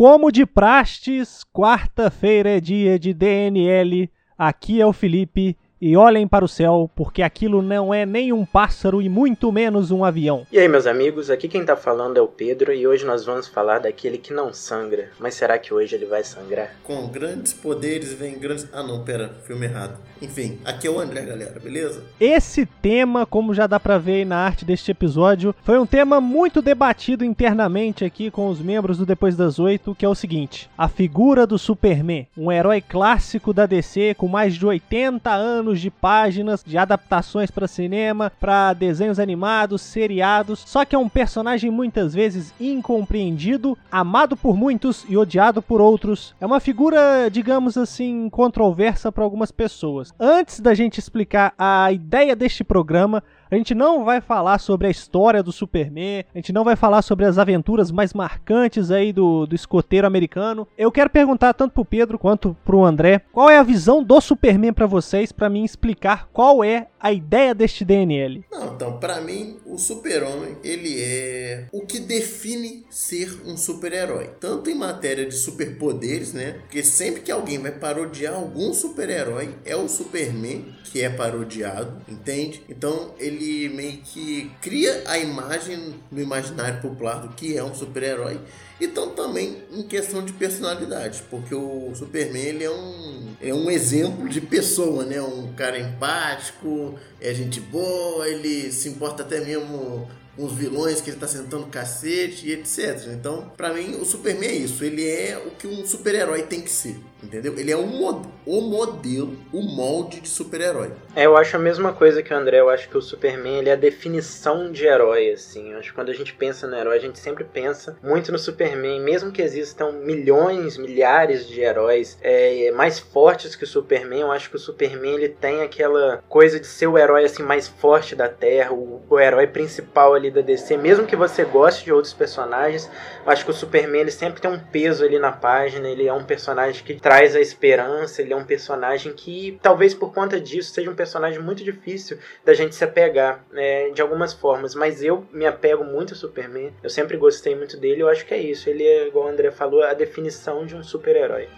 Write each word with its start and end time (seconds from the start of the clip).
Como 0.00 0.32
de 0.32 0.46
prastes, 0.46 1.44
quarta-feira 1.52 2.56
é 2.56 2.58
dia 2.58 2.98
de 2.98 3.12
DNL. 3.12 4.10
Aqui 4.38 4.80
é 4.80 4.86
o 4.86 4.94
Felipe 4.94 5.58
e 5.80 5.96
olhem 5.96 6.28
para 6.28 6.44
o 6.44 6.48
céu, 6.48 6.90
porque 6.94 7.22
aquilo 7.22 7.62
não 7.62 7.92
é 7.92 8.04
nem 8.04 8.32
um 8.32 8.44
pássaro 8.44 9.00
e 9.00 9.08
muito 9.08 9.50
menos 9.50 9.90
um 9.90 10.04
avião. 10.04 10.46
E 10.52 10.58
aí, 10.58 10.68
meus 10.68 10.86
amigos, 10.86 11.30
aqui 11.30 11.48
quem 11.48 11.64
tá 11.64 11.76
falando 11.76 12.16
é 12.16 12.20
o 12.20 12.28
Pedro 12.28 12.72
e 12.72 12.86
hoje 12.86 13.04
nós 13.04 13.24
vamos 13.24 13.48
falar 13.48 13.78
daquele 13.78 14.18
que 14.18 14.32
não 14.32 14.52
sangra. 14.52 15.10
Mas 15.18 15.34
será 15.34 15.58
que 15.58 15.72
hoje 15.72 15.94
ele 15.94 16.06
vai 16.06 16.22
sangrar? 16.22 16.74
Com 16.84 17.08
grandes 17.08 17.52
poderes 17.52 18.12
vem 18.12 18.38
grandes. 18.38 18.68
Ah, 18.72 18.82
não, 18.82 19.02
pera, 19.02 19.30
filme 19.46 19.66
errado. 19.66 19.98
Enfim, 20.22 20.58
aqui 20.64 20.86
é 20.86 20.90
o 20.90 21.00
André, 21.00 21.22
galera, 21.22 21.58
beleza? 21.58 22.02
Esse 22.20 22.66
tema, 22.66 23.24
como 23.24 23.54
já 23.54 23.66
dá 23.66 23.80
pra 23.80 23.96
ver 23.96 24.12
aí 24.16 24.24
na 24.24 24.36
arte 24.36 24.66
deste 24.66 24.90
episódio, 24.90 25.54
foi 25.62 25.78
um 25.78 25.86
tema 25.86 26.20
muito 26.20 26.60
debatido 26.60 27.24
internamente 27.24 28.04
aqui 28.04 28.30
com 28.30 28.48
os 28.48 28.60
membros 28.60 28.98
do 28.98 29.06
Depois 29.06 29.34
das 29.34 29.58
Oito, 29.58 29.94
que 29.94 30.04
é 30.04 30.08
o 30.08 30.14
seguinte: 30.14 30.68
a 30.76 30.88
figura 30.88 31.46
do 31.46 31.58
Superman, 31.58 32.26
um 32.36 32.52
herói 32.52 32.82
clássico 32.82 33.54
da 33.54 33.64
DC 33.64 34.14
com 34.14 34.28
mais 34.28 34.54
de 34.54 34.66
80 34.66 35.30
anos 35.30 35.69
anos 35.70 35.80
de 35.80 35.90
páginas 35.90 36.64
de 36.64 36.76
adaptações 36.76 37.50
para 37.50 37.68
cinema, 37.68 38.32
para 38.40 38.72
desenhos 38.72 39.20
animados, 39.20 39.80
seriados. 39.82 40.64
Só 40.66 40.84
que 40.84 40.96
é 40.96 40.98
um 40.98 41.08
personagem 41.08 41.70
muitas 41.70 42.12
vezes 42.12 42.52
incompreendido, 42.60 43.78
amado 43.90 44.36
por 44.36 44.56
muitos 44.56 45.04
e 45.08 45.16
odiado 45.16 45.62
por 45.62 45.80
outros. 45.80 46.34
É 46.40 46.46
uma 46.46 46.60
figura, 46.60 47.28
digamos 47.30 47.76
assim, 47.76 48.28
controversa 48.28 49.12
para 49.12 49.22
algumas 49.22 49.52
pessoas. 49.52 50.12
Antes 50.18 50.60
da 50.60 50.74
gente 50.74 50.98
explicar 50.98 51.54
a 51.56 51.92
ideia 51.92 52.34
deste 52.34 52.64
programa, 52.64 53.22
a 53.50 53.56
gente 53.56 53.74
não 53.74 54.04
vai 54.04 54.20
falar 54.20 54.58
sobre 54.58 54.86
a 54.86 54.90
história 54.90 55.42
do 55.42 55.52
Superman, 55.52 56.24
a 56.34 56.38
gente 56.38 56.52
não 56.52 56.64
vai 56.64 56.76
falar 56.76 57.02
sobre 57.02 57.24
as 57.24 57.38
aventuras 57.38 57.90
mais 57.90 58.14
marcantes 58.14 58.90
aí 58.90 59.12
do, 59.12 59.46
do 59.46 59.54
escoteiro 59.54 60.06
americano. 60.06 60.68
Eu 60.78 60.92
quero 60.92 61.10
perguntar 61.10 61.52
tanto 61.54 61.72
pro 61.72 61.84
Pedro 61.84 62.18
quanto 62.18 62.56
pro 62.64 62.84
André, 62.84 63.22
qual 63.32 63.50
é 63.50 63.58
a 63.58 63.62
visão 63.62 64.02
do 64.02 64.20
Superman 64.20 64.72
para 64.72 64.86
vocês, 64.86 65.32
para 65.32 65.50
mim 65.50 65.64
explicar 65.64 66.28
qual 66.32 66.62
é 66.62 66.86
a 67.00 67.12
ideia 67.12 67.54
deste 67.54 67.84
DNL? 67.84 68.44
Não, 68.52 68.74
então, 68.74 68.98
para 68.98 69.20
mim, 69.20 69.56
o 69.66 69.78
super-homem, 69.78 70.56
ele 70.62 71.00
é 71.00 71.39
o 71.72 71.86
que 71.86 72.00
define 72.00 72.84
ser 72.90 73.40
um 73.44 73.56
super-herói. 73.56 74.30
Tanto 74.40 74.70
em 74.70 74.74
matéria 74.74 75.26
de 75.26 75.34
superpoderes, 75.34 76.32
né? 76.32 76.58
Porque 76.60 76.82
sempre 76.82 77.22
que 77.22 77.30
alguém 77.30 77.58
vai 77.58 77.72
parodiar 77.72 78.34
algum 78.34 78.72
super-herói, 78.72 79.54
é 79.64 79.76
o 79.76 79.88
Superman 79.88 80.64
que 80.84 81.02
é 81.02 81.08
parodiado, 81.08 82.02
entende? 82.08 82.62
Então, 82.68 83.14
ele 83.18 83.68
meio 83.68 83.98
que 83.98 84.50
cria 84.60 85.04
a 85.06 85.18
imagem 85.18 85.94
no 86.10 86.20
imaginário 86.20 86.80
popular 86.80 87.20
do 87.20 87.34
que 87.34 87.56
é 87.56 87.62
um 87.62 87.74
super-herói 87.74 88.40
então 88.80 89.10
também 89.10 89.58
em 89.70 89.82
questão 89.82 90.24
de 90.24 90.32
personalidade, 90.32 91.22
porque 91.28 91.54
o 91.54 91.92
Superman 91.94 92.42
ele 92.42 92.64
é 92.64 92.70
um, 92.70 93.34
é 93.40 93.52
um 93.52 93.70
exemplo 93.70 94.26
de 94.26 94.40
pessoa, 94.40 95.04
né? 95.04 95.20
Um 95.20 95.52
cara 95.52 95.78
empático, 95.78 96.98
é 97.20 97.34
gente 97.34 97.60
boa, 97.60 98.26
ele 98.26 98.72
se 98.72 98.88
importa 98.88 99.22
até 99.22 99.40
mesmo 99.40 100.08
os 100.36 100.52
vilões 100.52 101.00
que 101.00 101.10
ele 101.10 101.18
tá 101.18 101.26
sentando 101.26 101.66
cacete 101.66 102.48
e 102.48 102.52
etc. 102.52 103.08
Então, 103.12 103.52
para 103.56 103.72
mim, 103.74 103.96
o 103.96 104.04
Superman 104.04 104.50
é 104.50 104.54
isso. 104.54 104.84
Ele 104.84 105.06
é 105.06 105.38
o 105.38 105.50
que 105.50 105.66
um 105.66 105.84
super-herói 105.86 106.42
tem 106.42 106.60
que 106.60 106.70
ser. 106.70 106.96
Entendeu? 107.22 107.58
Ele 107.58 107.70
é 107.70 107.76
um, 107.76 108.22
o 108.46 108.60
modelo, 108.60 109.36
o 109.52 109.62
molde 109.62 110.20
de 110.20 110.28
super-herói. 110.28 110.92
É, 111.14 111.26
eu 111.26 111.36
acho 111.36 111.56
a 111.56 111.58
mesma 111.58 111.92
coisa 111.92 112.22
que 112.22 112.32
o 112.32 112.36
André. 112.36 112.60
Eu 112.60 112.70
acho 112.70 112.88
que 112.88 112.96
o 112.96 113.02
Superman 113.02 113.58
ele 113.58 113.68
é 113.68 113.72
a 113.72 113.76
definição 113.76 114.70
de 114.70 114.86
herói, 114.86 115.30
assim. 115.32 115.72
Eu 115.72 115.78
acho 115.78 115.90
que 115.90 115.94
quando 115.94 116.10
a 116.10 116.14
gente 116.14 116.32
pensa 116.34 116.66
no 116.66 116.76
herói, 116.76 116.96
a 116.96 117.00
gente 117.00 117.18
sempre 117.18 117.44
pensa 117.44 117.96
muito 118.02 118.32
no 118.32 118.38
Superman. 118.38 119.00
Mesmo 119.00 119.32
que 119.32 119.42
existam 119.42 119.92
milhões, 119.92 120.76
milhares 120.76 121.46
de 121.46 121.60
heróis 121.60 122.18
é, 122.22 122.70
mais 122.72 122.98
fortes 122.98 123.54
que 123.54 123.64
o 123.64 123.66
Superman, 123.66 124.20
eu 124.20 124.32
acho 124.32 124.48
que 124.48 124.56
o 124.56 124.58
Superman 124.58 125.14
ele 125.14 125.28
tem 125.28 125.62
aquela 125.62 126.22
coisa 126.28 126.58
de 126.58 126.66
ser 126.66 126.86
o 126.86 126.96
herói 126.96 127.24
assim 127.24 127.42
mais 127.42 127.68
forte 127.68 128.14
da 128.14 128.28
Terra, 128.28 128.72
o, 128.72 129.02
o 129.08 129.18
herói 129.18 129.46
principal 129.46 130.14
ali 130.14 130.30
da 130.30 130.40
DC. 130.40 130.76
Mesmo 130.76 131.06
que 131.06 131.16
você 131.16 131.44
goste 131.44 131.84
de 131.84 131.92
outros 131.92 132.12
personagens, 132.12 132.88
eu 133.24 133.32
acho 133.32 133.44
que 133.44 133.50
o 133.50 133.54
Superman 133.54 134.02
ele 134.02 134.10
sempre 134.10 134.40
tem 134.40 134.50
um 134.50 134.58
peso 134.58 135.04
ali 135.04 135.18
na 135.18 135.32
página. 135.32 135.88
Ele 135.88 136.06
é 136.06 136.12
um 136.12 136.24
personagem 136.24 136.84
que 136.84 136.94
traz 137.10 137.34
a 137.34 137.40
esperança, 137.40 138.22
ele 138.22 138.32
é 138.32 138.36
um 138.36 138.44
personagem 138.44 139.12
que, 139.12 139.58
talvez 139.60 139.92
por 139.92 140.14
conta 140.14 140.40
disso, 140.40 140.72
seja 140.72 140.88
um 140.88 140.94
personagem 140.94 141.40
muito 141.40 141.64
difícil 141.64 142.18
da 142.44 142.54
gente 142.54 142.76
se 142.76 142.84
apegar 142.84 143.44
né, 143.50 143.90
de 143.90 144.00
algumas 144.00 144.32
formas. 144.32 144.76
Mas 144.76 145.02
eu 145.02 145.26
me 145.32 145.44
apego 145.44 145.82
muito 145.82 146.14
ao 146.14 146.16
Superman, 146.16 146.72
eu 146.80 146.88
sempre 146.88 147.16
gostei 147.16 147.56
muito 147.56 147.76
dele, 147.76 148.02
eu 148.02 148.08
acho 148.08 148.24
que 148.24 148.32
é 148.32 148.38
isso. 148.38 148.70
Ele 148.70 148.86
é, 148.86 149.08
igual 149.08 149.26
o 149.26 149.28
André 149.28 149.50
falou, 149.50 149.82
a 149.82 149.92
definição 149.92 150.64
de 150.64 150.76
um 150.76 150.84
super-herói. 150.84 151.48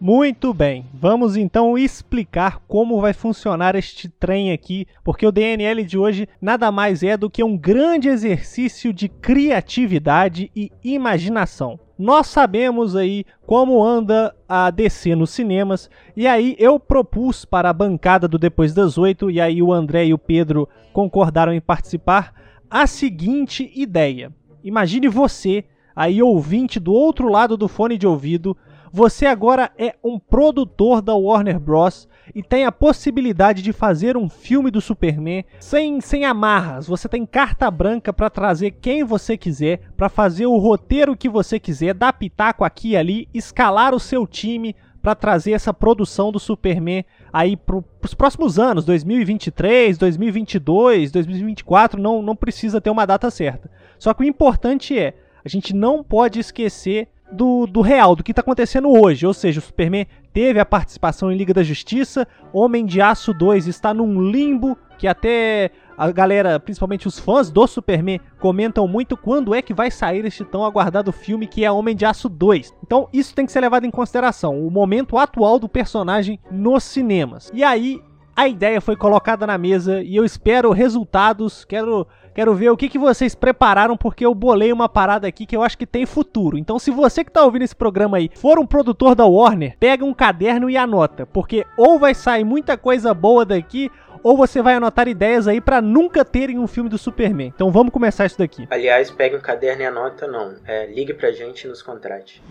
Muito 0.00 0.54
bem, 0.54 0.86
vamos 0.94 1.36
então 1.36 1.76
explicar 1.76 2.58
como 2.66 3.02
vai 3.02 3.12
funcionar 3.12 3.74
este 3.74 4.08
trem 4.08 4.50
aqui, 4.50 4.86
porque 5.04 5.26
o 5.26 5.30
DNL 5.30 5.84
de 5.84 5.98
hoje 5.98 6.26
nada 6.40 6.72
mais 6.72 7.02
é 7.02 7.18
do 7.18 7.28
que 7.28 7.44
um 7.44 7.54
grande 7.54 8.08
exercício 8.08 8.94
de 8.94 9.10
criatividade 9.10 10.50
e 10.56 10.72
imaginação. 10.82 11.78
Nós 11.98 12.28
sabemos 12.28 12.96
aí 12.96 13.26
como 13.46 13.84
anda 13.84 14.34
a 14.48 14.70
DC 14.70 15.14
nos 15.14 15.32
cinemas, 15.32 15.90
e 16.16 16.26
aí 16.26 16.56
eu 16.58 16.80
propus 16.80 17.44
para 17.44 17.68
a 17.68 17.74
bancada 17.74 18.26
do 18.26 18.38
Depois 18.38 18.72
das 18.72 18.96
Oito, 18.96 19.30
e 19.30 19.38
aí 19.38 19.62
o 19.62 19.70
André 19.70 20.06
e 20.06 20.14
o 20.14 20.18
Pedro 20.18 20.66
concordaram 20.94 21.52
em 21.52 21.60
participar, 21.60 22.32
a 22.70 22.86
seguinte 22.86 23.70
ideia. 23.74 24.32
Imagine 24.64 25.08
você, 25.08 25.62
aí 25.94 26.22
ouvinte 26.22 26.80
do 26.80 26.94
outro 26.94 27.28
lado 27.28 27.54
do 27.54 27.68
fone 27.68 27.98
de 27.98 28.06
ouvido, 28.06 28.56
você 28.92 29.26
agora 29.26 29.70
é 29.78 29.94
um 30.02 30.18
produtor 30.18 31.00
da 31.00 31.14
Warner 31.14 31.60
Bros. 31.60 32.08
e 32.34 32.42
tem 32.42 32.64
a 32.64 32.72
possibilidade 32.72 33.62
de 33.62 33.72
fazer 33.72 34.16
um 34.16 34.28
filme 34.28 34.70
do 34.70 34.80
Superman 34.80 35.44
sem, 35.60 36.00
sem 36.00 36.24
amarras. 36.24 36.86
Você 36.86 37.08
tem 37.08 37.24
carta 37.24 37.70
branca 37.70 38.12
para 38.12 38.28
trazer 38.28 38.72
quem 38.72 39.04
você 39.04 39.36
quiser, 39.36 39.80
para 39.96 40.08
fazer 40.08 40.46
o 40.46 40.56
roteiro 40.56 41.16
que 41.16 41.28
você 41.28 41.60
quiser, 41.60 41.94
dar 41.94 42.12
pitaco 42.12 42.64
aqui 42.64 42.90
e 42.90 42.96
ali, 42.96 43.28
escalar 43.32 43.94
o 43.94 44.00
seu 44.00 44.26
time 44.26 44.74
para 45.00 45.14
trazer 45.14 45.52
essa 45.52 45.72
produção 45.72 46.30
do 46.30 46.38
Superman 46.38 47.04
aí 47.32 47.56
para 47.56 47.82
os 48.02 48.14
próximos 48.14 48.58
anos, 48.58 48.84
2023, 48.84 49.96
2022, 49.96 51.12
2024, 51.12 52.00
não, 52.00 52.20
não 52.20 52.36
precisa 52.36 52.80
ter 52.80 52.90
uma 52.90 53.06
data 53.06 53.30
certa. 53.30 53.70
Só 53.98 54.12
que 54.12 54.22
o 54.22 54.26
importante 54.26 54.98
é, 54.98 55.14
a 55.44 55.48
gente 55.48 55.74
não 55.74 56.04
pode 56.04 56.38
esquecer 56.38 57.08
do, 57.32 57.66
do 57.66 57.80
real, 57.80 58.16
do 58.16 58.22
que 58.22 58.32
está 58.32 58.40
acontecendo 58.40 58.88
hoje. 58.88 59.26
Ou 59.26 59.34
seja, 59.34 59.60
o 59.60 59.62
Superman 59.62 60.06
teve 60.32 60.58
a 60.60 60.66
participação 60.66 61.30
em 61.30 61.36
Liga 61.36 61.54
da 61.54 61.62
Justiça, 61.62 62.26
Homem 62.52 62.84
de 62.84 63.00
Aço 63.00 63.32
2 63.32 63.66
está 63.66 63.92
num 63.92 64.20
limbo 64.22 64.76
que 64.98 65.06
até 65.06 65.70
a 65.96 66.10
galera, 66.10 66.60
principalmente 66.60 67.08
os 67.08 67.18
fãs 67.18 67.50
do 67.50 67.66
Superman, 67.66 68.20
comentam 68.38 68.86
muito 68.86 69.16
quando 69.16 69.54
é 69.54 69.62
que 69.62 69.72
vai 69.72 69.90
sair 69.90 70.24
este 70.24 70.44
tão 70.44 70.64
aguardado 70.64 71.10
filme 71.10 71.46
que 71.46 71.64
é 71.64 71.70
Homem 71.70 71.96
de 71.96 72.04
Aço 72.04 72.28
2. 72.28 72.74
Então 72.84 73.08
isso 73.12 73.34
tem 73.34 73.46
que 73.46 73.52
ser 73.52 73.60
levado 73.60 73.86
em 73.86 73.90
consideração, 73.90 74.66
o 74.66 74.70
momento 74.70 75.16
atual 75.16 75.58
do 75.58 75.68
personagem 75.68 76.38
nos 76.50 76.84
cinemas. 76.84 77.50
E 77.54 77.64
aí 77.64 78.00
a 78.36 78.48
ideia 78.48 78.80
foi 78.80 78.96
colocada 78.96 79.46
na 79.46 79.58
mesa 79.58 80.02
e 80.02 80.16
eu 80.16 80.24
espero 80.24 80.70
resultados, 80.72 81.64
quero 81.64 82.06
Quero 82.34 82.54
ver 82.54 82.70
o 82.70 82.76
que, 82.76 82.88
que 82.88 82.98
vocês 82.98 83.34
prepararam, 83.34 83.96
porque 83.96 84.24
eu 84.24 84.34
bolei 84.34 84.72
uma 84.72 84.88
parada 84.88 85.26
aqui 85.26 85.46
que 85.46 85.56
eu 85.56 85.62
acho 85.62 85.76
que 85.76 85.86
tem 85.86 86.06
futuro. 86.06 86.56
Então, 86.56 86.78
se 86.78 86.90
você 86.90 87.24
que 87.24 87.30
tá 87.30 87.44
ouvindo 87.44 87.62
esse 87.62 87.74
programa 87.74 88.18
aí 88.18 88.30
for 88.34 88.58
um 88.58 88.66
produtor 88.66 89.14
da 89.14 89.26
Warner, 89.26 89.76
pega 89.78 90.04
um 90.04 90.14
caderno 90.14 90.70
e 90.70 90.76
anota, 90.76 91.26
porque 91.26 91.66
ou 91.76 91.98
vai 91.98 92.14
sair 92.14 92.44
muita 92.44 92.76
coisa 92.76 93.12
boa 93.12 93.44
daqui, 93.44 93.90
ou 94.22 94.36
você 94.36 94.62
vai 94.62 94.74
anotar 94.74 95.08
ideias 95.08 95.48
aí 95.48 95.60
para 95.60 95.80
nunca 95.80 96.24
terem 96.24 96.58
um 96.58 96.66
filme 96.66 96.88
do 96.88 96.98
Superman. 96.98 97.48
Então 97.54 97.70
vamos 97.70 97.92
começar 97.92 98.26
isso 98.26 98.38
daqui. 98.38 98.66
Aliás, 98.70 99.10
pegue 99.10 99.36
um 99.36 99.40
caderno 99.40 99.82
e 99.82 99.86
anota, 99.86 100.26
não. 100.26 100.56
É, 100.66 100.86
ligue 100.86 101.14
pra 101.14 101.32
gente 101.32 101.64
e 101.64 101.68
nos 101.68 101.82
contrate. 101.82 102.42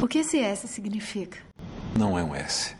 O 0.00 0.08
que 0.08 0.18
esse 0.18 0.38
S 0.40 0.66
significa? 0.68 1.38
Não 1.96 2.18
é 2.18 2.24
um 2.24 2.34
S. 2.34 2.76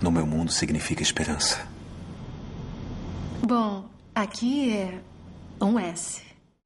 No 0.00 0.10
meu 0.10 0.26
mundo 0.26 0.52
significa 0.52 1.02
esperança. 1.02 1.66
Bom, 3.42 3.84
Aqui 4.16 4.72
é 4.72 4.98
um 5.62 5.78
S. 5.78 6.22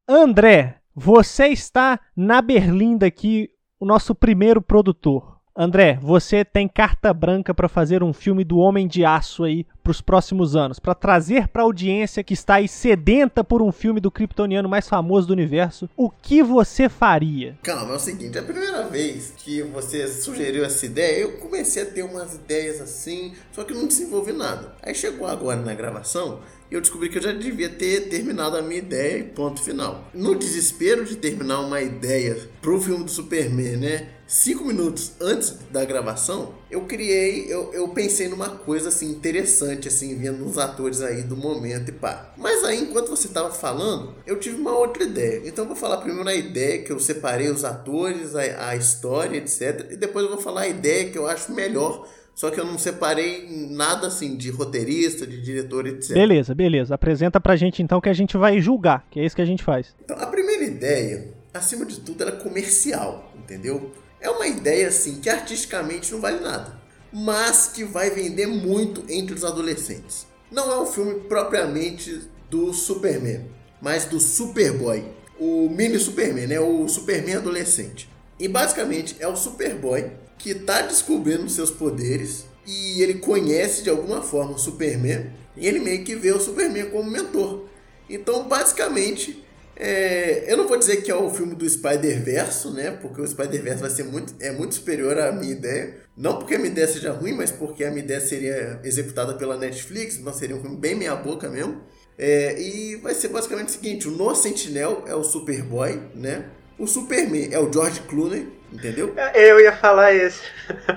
André, 0.08 0.76
você 0.94 1.48
está 1.48 1.98
na 2.14 2.40
Berlinda 2.40 3.06
aqui, 3.06 3.50
o 3.80 3.84
nosso 3.84 4.14
primeiro 4.14 4.62
produtor. 4.62 5.40
André, 5.56 5.98
você 6.00 6.44
tem 6.44 6.68
carta 6.68 7.12
branca 7.12 7.52
para 7.52 7.68
fazer 7.68 8.04
um 8.04 8.12
filme 8.12 8.44
do 8.44 8.58
Homem 8.58 8.86
de 8.86 9.04
Aço 9.04 9.42
aí 9.42 9.66
para 9.90 9.92
os 9.92 10.00
próximos 10.00 10.54
anos, 10.54 10.78
para 10.78 10.94
trazer 10.94 11.48
para 11.48 11.62
a 11.62 11.64
audiência 11.64 12.22
que 12.22 12.32
está 12.32 12.54
aí 12.54 12.68
sedenta 12.68 13.42
por 13.42 13.60
um 13.60 13.72
filme 13.72 13.98
do 13.98 14.10
kryptoniano 14.10 14.68
mais 14.68 14.88
famoso 14.88 15.26
do 15.26 15.32
universo, 15.32 15.90
o 15.96 16.08
que 16.08 16.42
você 16.42 16.88
faria? 16.88 17.58
Calma, 17.62 17.92
é 17.92 17.96
o 17.96 17.98
seguinte, 17.98 18.38
a 18.38 18.42
primeira 18.42 18.86
vez 18.86 19.32
que 19.36 19.62
você 19.62 20.06
sugeriu 20.06 20.64
essa 20.64 20.86
ideia, 20.86 21.22
eu 21.22 21.38
comecei 21.38 21.82
a 21.82 21.86
ter 21.86 22.04
umas 22.04 22.34
ideias 22.34 22.80
assim, 22.80 23.34
só 23.50 23.64
que 23.64 23.74
não 23.74 23.88
desenvolvi 23.88 24.32
nada. 24.32 24.76
Aí 24.80 24.94
chegou 24.94 25.26
agora 25.26 25.60
na 25.60 25.74
gravação, 25.74 26.38
eu 26.70 26.80
descobri 26.80 27.08
que 27.08 27.18
eu 27.18 27.22
já 27.22 27.32
devia 27.32 27.68
ter 27.68 28.08
terminado 28.08 28.56
a 28.56 28.62
minha 28.62 28.78
ideia 28.78 29.18
e 29.18 29.24
ponto 29.24 29.60
final. 29.60 30.04
No 30.14 30.36
desespero 30.36 31.04
de 31.04 31.16
terminar 31.16 31.60
uma 31.60 31.80
ideia 31.80 32.48
pro 32.62 32.80
filme 32.80 33.02
do 33.02 33.10
Superman, 33.10 33.76
né? 33.76 34.08
Cinco 34.24 34.64
minutos 34.64 35.14
antes 35.20 35.58
da 35.72 35.84
gravação, 35.84 36.54
eu 36.70 36.82
criei, 36.82 37.46
eu, 37.48 37.72
eu 37.72 37.88
pensei 37.88 38.28
numa 38.28 38.48
coisa 38.50 38.88
assim 38.88 39.10
interessante, 39.10 39.88
assim, 39.88 40.16
vendo 40.16 40.44
uns 40.44 40.56
atores 40.56 41.02
aí 41.02 41.22
do 41.22 41.36
momento 41.36 41.88
e 41.88 41.92
pá. 41.92 42.32
Mas 42.36 42.62
aí, 42.64 42.80
enquanto 42.82 43.08
você 43.08 43.28
tava 43.28 43.50
falando, 43.50 44.14
eu 44.26 44.38
tive 44.38 44.56
uma 44.56 44.72
outra 44.72 45.02
ideia. 45.02 45.42
Então 45.44 45.64
eu 45.64 45.68
vou 45.68 45.76
falar 45.76 45.98
primeiro 45.98 46.28
a 46.28 46.34
ideia 46.34 46.82
que 46.82 46.92
eu 46.92 47.00
separei 47.00 47.48
os 47.48 47.64
atores, 47.64 48.34
a, 48.36 48.68
a 48.68 48.76
história, 48.76 49.38
etc. 49.38 49.88
E 49.90 49.96
depois 49.96 50.24
eu 50.24 50.32
vou 50.32 50.40
falar 50.40 50.62
a 50.62 50.68
ideia 50.68 51.10
que 51.10 51.18
eu 51.18 51.26
acho 51.26 51.52
melhor 51.52 52.06
só 52.40 52.50
que 52.50 52.58
eu 52.58 52.64
não 52.64 52.78
separei 52.78 53.46
nada 53.70 54.06
assim 54.06 54.34
de 54.34 54.50
roteirista, 54.50 55.26
de 55.26 55.42
diretor, 55.42 55.86
etc. 55.86 56.14
Beleza, 56.14 56.54
beleza. 56.54 56.94
Apresenta 56.94 57.38
pra 57.38 57.54
gente 57.54 57.82
então 57.82 58.00
que 58.00 58.08
a 58.08 58.14
gente 58.14 58.34
vai 58.34 58.58
julgar, 58.62 59.06
que 59.10 59.20
é 59.20 59.26
isso 59.26 59.36
que 59.36 59.42
a 59.42 59.46
gente 59.46 59.62
faz. 59.62 59.94
Então, 60.02 60.16
a 60.18 60.26
primeira 60.26 60.64
ideia, 60.64 61.34
acima 61.52 61.84
de 61.84 62.00
tudo, 62.00 62.22
era 62.22 62.32
comercial, 62.32 63.30
entendeu? 63.36 63.92
É 64.20 64.28
uma 64.28 64.46
ideia 64.46 64.88
assim 64.88 65.20
que 65.20 65.30
artisticamente 65.30 66.12
não 66.12 66.20
vale 66.20 66.40
nada, 66.40 66.78
mas 67.12 67.68
que 67.68 67.84
vai 67.84 68.10
vender 68.10 68.46
muito 68.46 69.02
entre 69.08 69.34
os 69.34 69.44
adolescentes. 69.44 70.26
Não 70.50 70.70
é 70.70 70.80
um 70.80 70.86
filme 70.86 71.20
propriamente 71.20 72.28
do 72.50 72.74
Superman, 72.74 73.46
mas 73.80 74.04
do 74.04 74.20
Superboy, 74.20 75.04
o 75.38 75.70
mini 75.70 75.98
Superman, 75.98 76.48
né? 76.48 76.60
O 76.60 76.86
Superman 76.86 77.36
adolescente. 77.36 78.10
E 78.38 78.46
basicamente 78.46 79.16
é 79.18 79.26
o 79.26 79.36
Superboy 79.36 80.10
que 80.36 80.50
está 80.50 80.82
descobrindo 80.82 81.48
seus 81.48 81.70
poderes 81.70 82.44
e 82.66 83.02
ele 83.02 83.14
conhece 83.14 83.82
de 83.82 83.90
alguma 83.90 84.22
forma 84.22 84.52
o 84.52 84.58
Superman 84.58 85.30
e 85.56 85.66
ele 85.66 85.80
meio 85.80 86.04
que 86.04 86.16
vê 86.16 86.32
o 86.32 86.40
Superman 86.40 86.90
como 86.90 87.10
mentor. 87.10 87.64
Então, 88.08 88.48
basicamente, 88.48 89.44
é, 89.82 90.44
eu 90.46 90.58
não 90.58 90.68
vou 90.68 90.76
dizer 90.76 90.98
que 90.98 91.10
é 91.10 91.14
o 91.14 91.30
filme 91.30 91.54
do 91.54 91.68
Spider-Verso, 91.68 92.70
né? 92.70 92.90
Porque 92.90 93.20
o 93.20 93.26
Spider-Verso 93.26 93.80
vai 93.80 93.90
ser 93.90 94.04
muito, 94.04 94.34
é 94.38 94.52
muito 94.52 94.74
superior 94.74 95.18
à 95.18 95.32
minha 95.32 95.52
ideia. 95.52 95.96
Não 96.14 96.38
porque 96.38 96.54
a 96.54 96.58
minha 96.58 96.70
ideia 96.70 96.86
seja 96.86 97.12
ruim, 97.12 97.32
mas 97.32 97.50
porque 97.50 97.82
a 97.82 97.90
minha 97.90 98.04
ideia 98.04 98.20
seria 98.20 98.78
executada 98.84 99.34
pela 99.34 99.56
Netflix, 99.56 100.16
então 100.16 100.34
seria 100.34 100.54
um 100.54 100.60
filme 100.60 100.76
bem 100.76 100.94
meia 100.94 101.16
boca 101.16 101.48
mesmo. 101.48 101.80
É, 102.18 102.60
e 102.60 102.96
vai 102.96 103.14
ser 103.14 103.28
basicamente 103.28 103.68
o 103.68 103.72
seguinte: 103.72 104.06
o 104.06 104.10
No 104.10 104.34
Sentinel 104.34 105.04
é 105.06 105.14
o 105.14 105.24
Superboy, 105.24 105.98
né? 106.14 106.44
O 106.78 106.86
Superman 106.86 107.48
é 107.50 107.58
o 107.58 107.72
George 107.72 108.00
Clooney, 108.00 108.48
entendeu? 108.70 109.14
Eu 109.34 109.60
ia 109.60 109.74
falar 109.74 110.14
esse. 110.14 110.40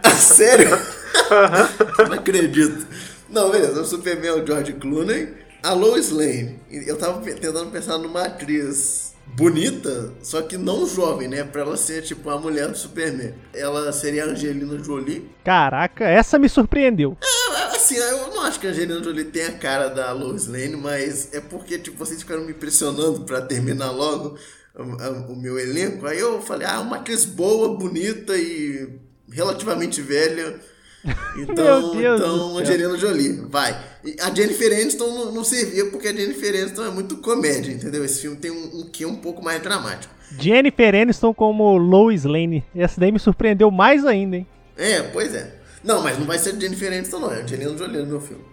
Ah, 0.04 0.12
sério? 0.12 0.68
Não 2.10 2.14
acredito. 2.14 2.86
Não, 3.30 3.50
beleza. 3.50 3.82
O 3.82 3.86
Superman 3.86 4.30
é 4.30 4.34
o 4.34 4.46
George 4.46 4.74
Clooney. 4.74 5.43
A 5.64 5.72
Lois 5.72 6.10
Lane. 6.10 6.60
Eu 6.70 6.98
tava 6.98 7.22
tentando 7.22 7.72
pensar 7.72 7.98
numa 7.98 8.24
atriz 8.26 9.14
bonita, 9.26 10.12
só 10.22 10.42
que 10.42 10.58
não 10.58 10.86
jovem, 10.86 11.30
né? 11.30 11.46
Pra 11.46 11.62
ela 11.62 11.78
ser 11.78 12.04
tipo 12.04 12.30
a 12.30 12.38
mulher 12.38 12.68
do 12.68 12.78
Superman. 12.78 13.34
Ela 13.54 13.94
seria 13.94 14.26
a 14.26 14.28
Angelina 14.28 14.78
Jolie. 14.84 15.32
Caraca, 15.44 16.04
essa 16.04 16.38
me 16.38 16.50
surpreendeu. 16.50 17.18
É, 17.24 17.76
assim, 17.76 17.96
eu 17.96 18.28
não 18.34 18.42
acho 18.42 18.60
que 18.60 18.68
a 18.68 18.72
Angelina 18.72 19.02
Jolie 19.02 19.24
tem 19.24 19.46
a 19.46 19.54
cara 19.54 19.88
da 19.88 20.12
Lois 20.12 20.48
Lane, 20.48 20.76
mas 20.76 21.34
é 21.34 21.40
porque 21.40 21.80
tipo, 21.80 21.98
vocês 21.98 22.20
ficaram 22.20 22.44
me 22.44 22.54
pressionando 22.54 23.22
pra 23.22 23.42
terminar 23.42 23.92
logo 23.92 24.38
o, 24.76 25.32
o 25.32 25.36
meu 25.36 25.58
elenco. 25.58 26.06
Aí 26.06 26.20
eu 26.20 26.42
falei, 26.42 26.68
ah, 26.68 26.82
uma 26.82 26.98
atriz 26.98 27.24
boa, 27.24 27.78
bonita 27.78 28.36
e 28.36 29.00
relativamente 29.32 30.02
velha. 30.02 30.60
Então, 31.36 31.94
então 31.96 32.58
Angelina 32.58 32.98
Jolie, 32.98 33.46
vai. 33.50 33.78
A 34.22 34.34
Jennifer 34.34 34.72
Aniston 34.74 35.08
não, 35.08 35.32
não, 35.32 35.44
servia 35.44 35.86
porque 35.86 36.10
a 36.10 36.14
Jennifer 36.14 36.62
Aniston 36.62 36.86
é 36.86 36.90
muito 36.90 37.18
comédia, 37.18 37.72
entendeu? 37.72 38.04
Esse 38.04 38.22
filme 38.22 38.36
tem 38.36 38.52
um, 38.52 38.82
um 38.82 38.90
quê 38.92 39.06
um 39.06 39.16
pouco 39.16 39.42
mais 39.42 39.62
dramático. 39.62 40.14
Jennifer 40.38 40.94
Aniston 40.94 41.34
como 41.34 41.78
Lois 41.78 42.26
Lane. 42.26 42.66
Essa 42.76 43.00
daí 43.00 43.12
me 43.12 43.20
surpreendeu 43.20 43.72
mais 43.72 44.06
ainda, 44.06 44.38
hein? 44.38 44.48
É, 44.76 45.02
pois 45.04 45.34
é. 45.34 45.56
Não, 45.84 46.02
mas 46.02 46.18
não 46.18 46.26
vai 46.26 46.38
ser 46.38 46.60
Jennifer 46.60 46.92
Aniston 46.92 47.20
não, 47.20 47.32
é 47.32 47.42
Angelina 47.42 47.78
Jolie 47.78 48.00
no 48.00 48.08
meu 48.08 48.22
filme. 48.22 48.44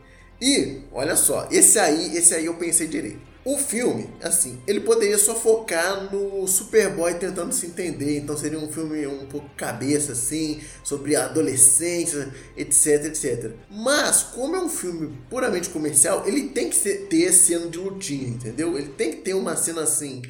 E, 0.40 0.82
olha 0.92 1.16
só, 1.16 1.48
esse 1.50 1.78
aí, 1.78 2.16
esse 2.16 2.34
aí 2.34 2.46
eu 2.46 2.54
pensei 2.54 2.86
direito. 2.86 3.29
O 3.42 3.56
filme, 3.56 4.10
assim, 4.22 4.60
ele 4.66 4.80
poderia 4.80 5.16
só 5.16 5.34
focar 5.34 6.12
no 6.12 6.46
Superboy 6.46 7.14
tentando 7.14 7.54
se 7.54 7.66
entender, 7.66 8.18
então 8.18 8.36
seria 8.36 8.58
um 8.58 8.70
filme 8.70 9.06
um 9.06 9.26
pouco 9.26 9.48
cabeça, 9.56 10.12
assim, 10.12 10.60
sobre 10.84 11.16
adolescência, 11.16 12.28
etc, 12.54 13.06
etc. 13.06 13.52
Mas, 13.70 14.22
como 14.22 14.56
é 14.56 14.60
um 14.60 14.68
filme 14.68 15.16
puramente 15.30 15.70
comercial, 15.70 16.28
ele 16.28 16.50
tem 16.50 16.68
que 16.68 16.78
ter 16.78 17.32
cena 17.32 17.66
de 17.68 17.78
lutinha, 17.78 18.28
entendeu? 18.28 18.76
Ele 18.76 18.88
tem 18.88 19.12
que 19.12 19.22
ter 19.22 19.32
uma 19.32 19.56
cena 19.56 19.82
assim, 19.84 20.20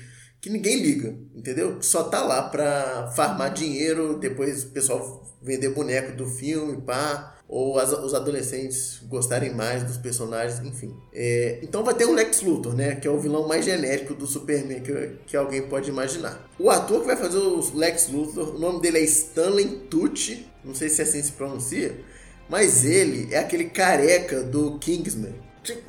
que 0.40 0.48
ninguém 0.48 0.80
liga, 0.80 1.12
entendeu? 1.34 1.82
Só 1.82 2.04
tá 2.04 2.22
lá 2.22 2.44
pra 2.44 3.10
farmar 3.16 3.52
dinheiro, 3.52 4.20
depois 4.20 4.62
o 4.62 4.68
pessoal 4.68 5.36
vender 5.42 5.70
boneco 5.70 6.16
do 6.16 6.26
filme, 6.26 6.80
pá 6.82 7.39
ou 7.50 7.80
as, 7.80 7.92
os 7.92 8.14
adolescentes 8.14 9.00
gostarem 9.08 9.52
mais 9.52 9.82
dos 9.82 9.96
personagens, 9.96 10.64
enfim. 10.64 10.94
É, 11.12 11.58
então 11.62 11.82
vai 11.82 11.94
ter 11.94 12.06
um 12.06 12.14
Lex 12.14 12.42
Luthor, 12.42 12.76
né? 12.76 12.94
Que 12.94 13.08
é 13.08 13.10
o 13.10 13.18
vilão 13.18 13.48
mais 13.48 13.64
genérico 13.64 14.14
do 14.14 14.24
Superman 14.24 14.80
que, 14.80 15.16
que 15.26 15.36
alguém 15.36 15.62
pode 15.62 15.90
imaginar. 15.90 16.48
O 16.56 16.70
ator 16.70 17.00
que 17.00 17.08
vai 17.08 17.16
fazer 17.16 17.38
o 17.38 17.60
Lex 17.74 18.08
Luthor, 18.08 18.54
o 18.54 18.58
nome 18.58 18.80
dele 18.80 18.98
é 18.98 19.02
Stanley 19.02 19.66
Tucci, 19.90 20.46
não 20.64 20.76
sei 20.76 20.88
se 20.88 21.02
assim 21.02 21.20
se 21.20 21.32
pronuncia, 21.32 21.98
mas 22.48 22.84
ele 22.84 23.34
é 23.34 23.38
aquele 23.38 23.64
careca 23.64 24.44
do 24.44 24.78
Kingsman. 24.78 25.34
Tipo, 25.64 25.82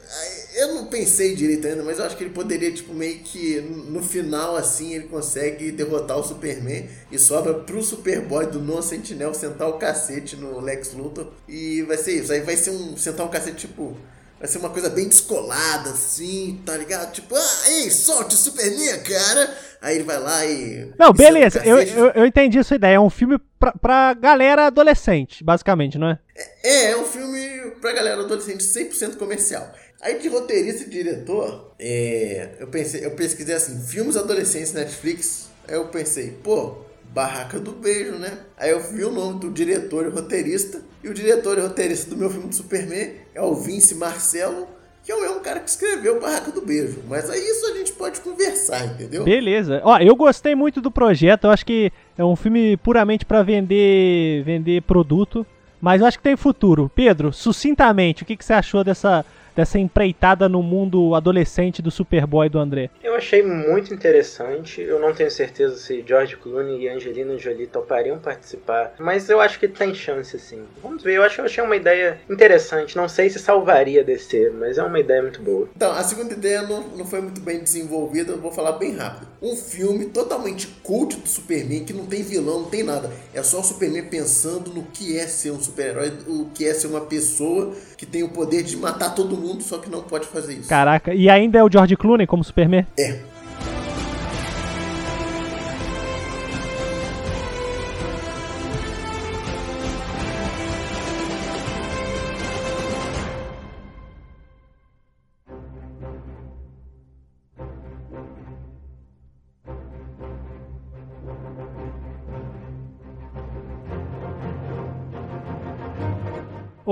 eu 0.56 0.76
não 0.76 0.86
pensei 0.86 1.36
direito 1.36 1.68
ainda, 1.68 1.84
mas 1.84 2.00
eu 2.00 2.06
acho 2.06 2.18
que 2.18 2.24
ele 2.24 2.34
poderia, 2.34 2.72
tipo, 2.72 2.94
meio 2.94 3.20
que 3.20 3.62
no 3.62 4.04
final, 4.04 4.56
assim, 4.56 4.94
ele 4.94 5.08
consegue 5.08 5.72
derrotar 5.72 6.18
o 6.18 6.24
Superman 6.24 6.88
e 7.12 7.18
sobra 7.18 7.54
pro 7.54 7.82
Superboy 7.82 8.48
do 8.48 8.60
Non 8.60 8.82
Sentinel 8.82 9.34
sentar 9.34 9.70
o 9.70 9.74
cacete 9.74 10.36
no 10.36 10.60
Lex 10.60 10.94
Luthor. 10.94 11.28
E 11.48 11.82
vai 11.84 11.98
ser 11.98 12.14
isso. 12.14 12.34
Aí 12.34 12.42
vai 12.42 12.58
ser 12.58 12.72
um. 12.72 12.98
sentar 12.98 13.26
um 13.26 13.30
cacete, 13.30 13.68
tipo. 13.68 13.96
Vai 14.40 14.48
ser 14.48 14.58
uma 14.58 14.72
coisa 14.72 14.90
bem 14.90 15.08
descolada, 15.08 15.92
assim, 15.92 16.60
tá 16.66 16.76
ligado? 16.76 17.12
Tipo, 17.12 17.36
ah, 17.36 17.70
ei, 17.70 17.92
solte 17.92 18.34
o 18.34 18.38
Superman, 18.38 19.00
cara! 19.02 19.56
Aí 19.80 19.96
ele 19.96 20.04
vai 20.04 20.20
lá 20.20 20.44
e. 20.46 20.92
Não, 20.98 21.14
beleza, 21.14 21.62
eu, 21.64 21.80
eu, 21.80 22.06
eu, 22.08 22.26
entendi 22.26 22.58
a 22.58 22.64
sua 22.64 22.76
ideia. 22.76 22.96
É 22.96 23.00
um 23.00 23.10
filme 23.10 23.40
pra, 23.60 23.72
pra 23.74 24.14
galera 24.16 24.66
adolescente, 24.66 25.44
basicamente, 25.44 26.00
não 26.00 26.10
é? 26.10 26.20
É, 26.64 26.92
é 26.92 26.98
um 26.98 27.06
filme 27.06 27.72
pra 27.80 27.94
galera 27.94 28.22
adolescente 28.22 28.64
100% 28.64 29.18
comercial. 29.18 29.72
Aí 30.02 30.18
de 30.18 30.28
roteirista 30.30 30.84
e 30.84 30.90
diretor, 30.90 31.74
é, 31.78 32.56
eu 32.60 32.68
pensei, 32.68 33.06
eu 33.06 33.12
pesquisei 33.12 33.54
assim, 33.54 33.80
filmes 33.80 34.18
adolescentes 34.18 34.74
Netflix. 34.74 35.52
Aí 35.68 35.76
eu 35.76 35.86
pensei, 35.90 36.32
pô, 36.44 36.78
Barraca 37.14 37.60
do 37.60 37.72
Beijo, 37.72 38.14
né? 38.14 38.40
Aí 38.58 38.72
eu 38.72 38.80
vi 38.80 39.04
o 39.04 39.12
nome 39.12 39.40
do 39.40 39.52
diretor 39.52 40.08
e 40.08 40.10
roteirista. 40.10 40.82
E 41.04 41.08
o 41.08 41.14
diretor 41.14 41.58
e 41.60 41.62
roteirista 41.62 42.10
do 42.10 42.18
meu 42.18 42.32
filme 42.32 42.48
do 42.48 42.56
Superman 42.56 43.12
é 43.36 43.42
o 43.42 43.54
Vince 43.54 43.94
Marcelo, 43.94 44.68
que 45.04 45.12
é 45.12 45.20
mesmo 45.20 45.40
cara 45.40 45.60
que 45.60 45.70
escreveu 45.70 46.20
Barraca 46.20 46.52
do 46.52 46.62
Beijo. 46.62 47.02
Mas 47.08 47.30
aí 47.30 47.40
isso 47.40 47.68
a 47.68 47.78
gente 47.78 47.92
pode 47.92 48.22
conversar, 48.22 48.84
entendeu? 48.86 49.24
Beleza. 49.24 49.82
Ó, 49.84 50.00
eu 50.00 50.16
gostei 50.16 50.56
muito 50.56 50.82
do 50.82 50.90
projeto. 50.90 51.44
Eu 51.44 51.52
acho 51.52 51.66
que 51.66 51.92
é 52.18 52.26
um 52.26 52.36
filme 52.36 52.76
puramente 52.78 53.24
para 53.24 53.44
vender, 53.44 54.44
vender 54.44 54.82
produto. 54.82 55.46
Mas 55.80 56.02
eu 56.02 56.08
acho 56.08 56.18
que 56.18 56.24
tem 56.24 56.36
futuro. 56.36 56.90
Pedro, 56.94 57.32
sucintamente, 57.34 58.24
o 58.24 58.26
que, 58.26 58.38
que 58.38 58.46
você 58.46 58.54
achou 58.54 58.84
dessa 58.84 59.26
dessa 59.56 59.80
empreitada 59.80 60.48
no 60.48 60.62
mundo 60.62 61.16
adolescente 61.16 61.82
do 61.82 61.92
Superboy 61.92 62.50
do 62.50 62.60
André? 62.60 62.90
Eu 63.04 63.16
achei 63.16 63.44
muito 63.44 63.94
interessante. 63.94 64.82
Eu 64.82 65.00
não 65.00 65.14
tenho 65.14 65.32
certeza 65.32 65.76
se 65.78 66.04
George 66.08 66.38
Clooney 66.38 66.82
e 66.82 66.90
Angelina 66.90 67.38
Jolie 67.38 67.68
topariam 67.68 68.18
participar, 68.18 68.94
mas 69.00 69.30
eu 69.30 69.40
acho 69.40 69.60
que 69.60 69.68
tem 69.68 69.94
chance 69.94 70.38
sim. 70.40 70.64
Vamos 70.82 71.04
ver, 71.04 71.16
eu 71.16 71.24
acho 71.24 71.36
que 71.36 71.42
eu 71.42 71.46
achei 71.46 71.64
uma 71.64 71.76
ideia 71.76 72.20
interessante. 72.30 72.96
Não 72.96 73.08
sei 73.08 73.30
se 73.30 73.40
salvaria 73.40 74.04
DC, 74.04 74.52
mas 74.58 74.78
é 74.78 74.84
uma 74.84 75.00
ideia 75.00 75.22
muito 75.22 75.42
boa. 75.42 75.68
Então, 75.76 75.92
a 75.92 76.04
segunda 76.04 76.34
ideia 76.34 76.62
não, 76.64 76.82
não 76.90 77.06
foi 77.06 77.22
muito 77.22 77.42
bem 77.42 77.60
desenvolvida, 77.60 78.32
eu 78.32 78.40
vou 78.40 78.52
falar 78.52 78.74
bem 78.74 78.96
rápido. 78.96 79.28
Um 79.42 79.56
filme 79.56 80.06
totalmente 80.06 80.68
cult 80.84 81.18
do 81.18 81.28
Superman, 81.28 81.84
que 81.84 81.94
não 81.94 82.06
tem 82.06 82.24
vilão, 82.24 82.62
não 82.62 82.70
tem 82.70 82.84
nada. 82.84 83.12
É 83.34 83.42
só 83.44 83.60
o 83.60 83.64
Superman 83.64 84.04
pensando 84.04 84.72
no 84.72 84.84
que 84.84 85.18
é 85.18 85.28
ser 85.28 85.52
um 85.52 85.62
super-herói, 85.62 86.14
o 86.28 86.46
que 86.54 86.68
é 86.68 86.74
ser 86.74 86.88
uma 86.88 87.02
pessoa 87.02 87.74
que 87.98 88.06
tem 88.06 88.24
o 88.24 88.30
poder 88.30 88.64
de 88.64 88.78
matar 88.78 89.14
todo 89.16 89.38
mundo, 89.38 89.51
só 89.60 89.80
que 89.80 89.90
não 89.90 90.02
pode 90.02 90.28
fazer 90.28 90.54
isso. 90.54 90.70
Caraca, 90.70 91.14
e 91.14 91.30
ainda 91.30 91.60
é 91.60 91.64
o 91.64 91.72
George 91.72 91.98
Clooney 91.98 92.28
como 92.28 92.44
Superman? 92.44 92.86
É. 92.98 93.31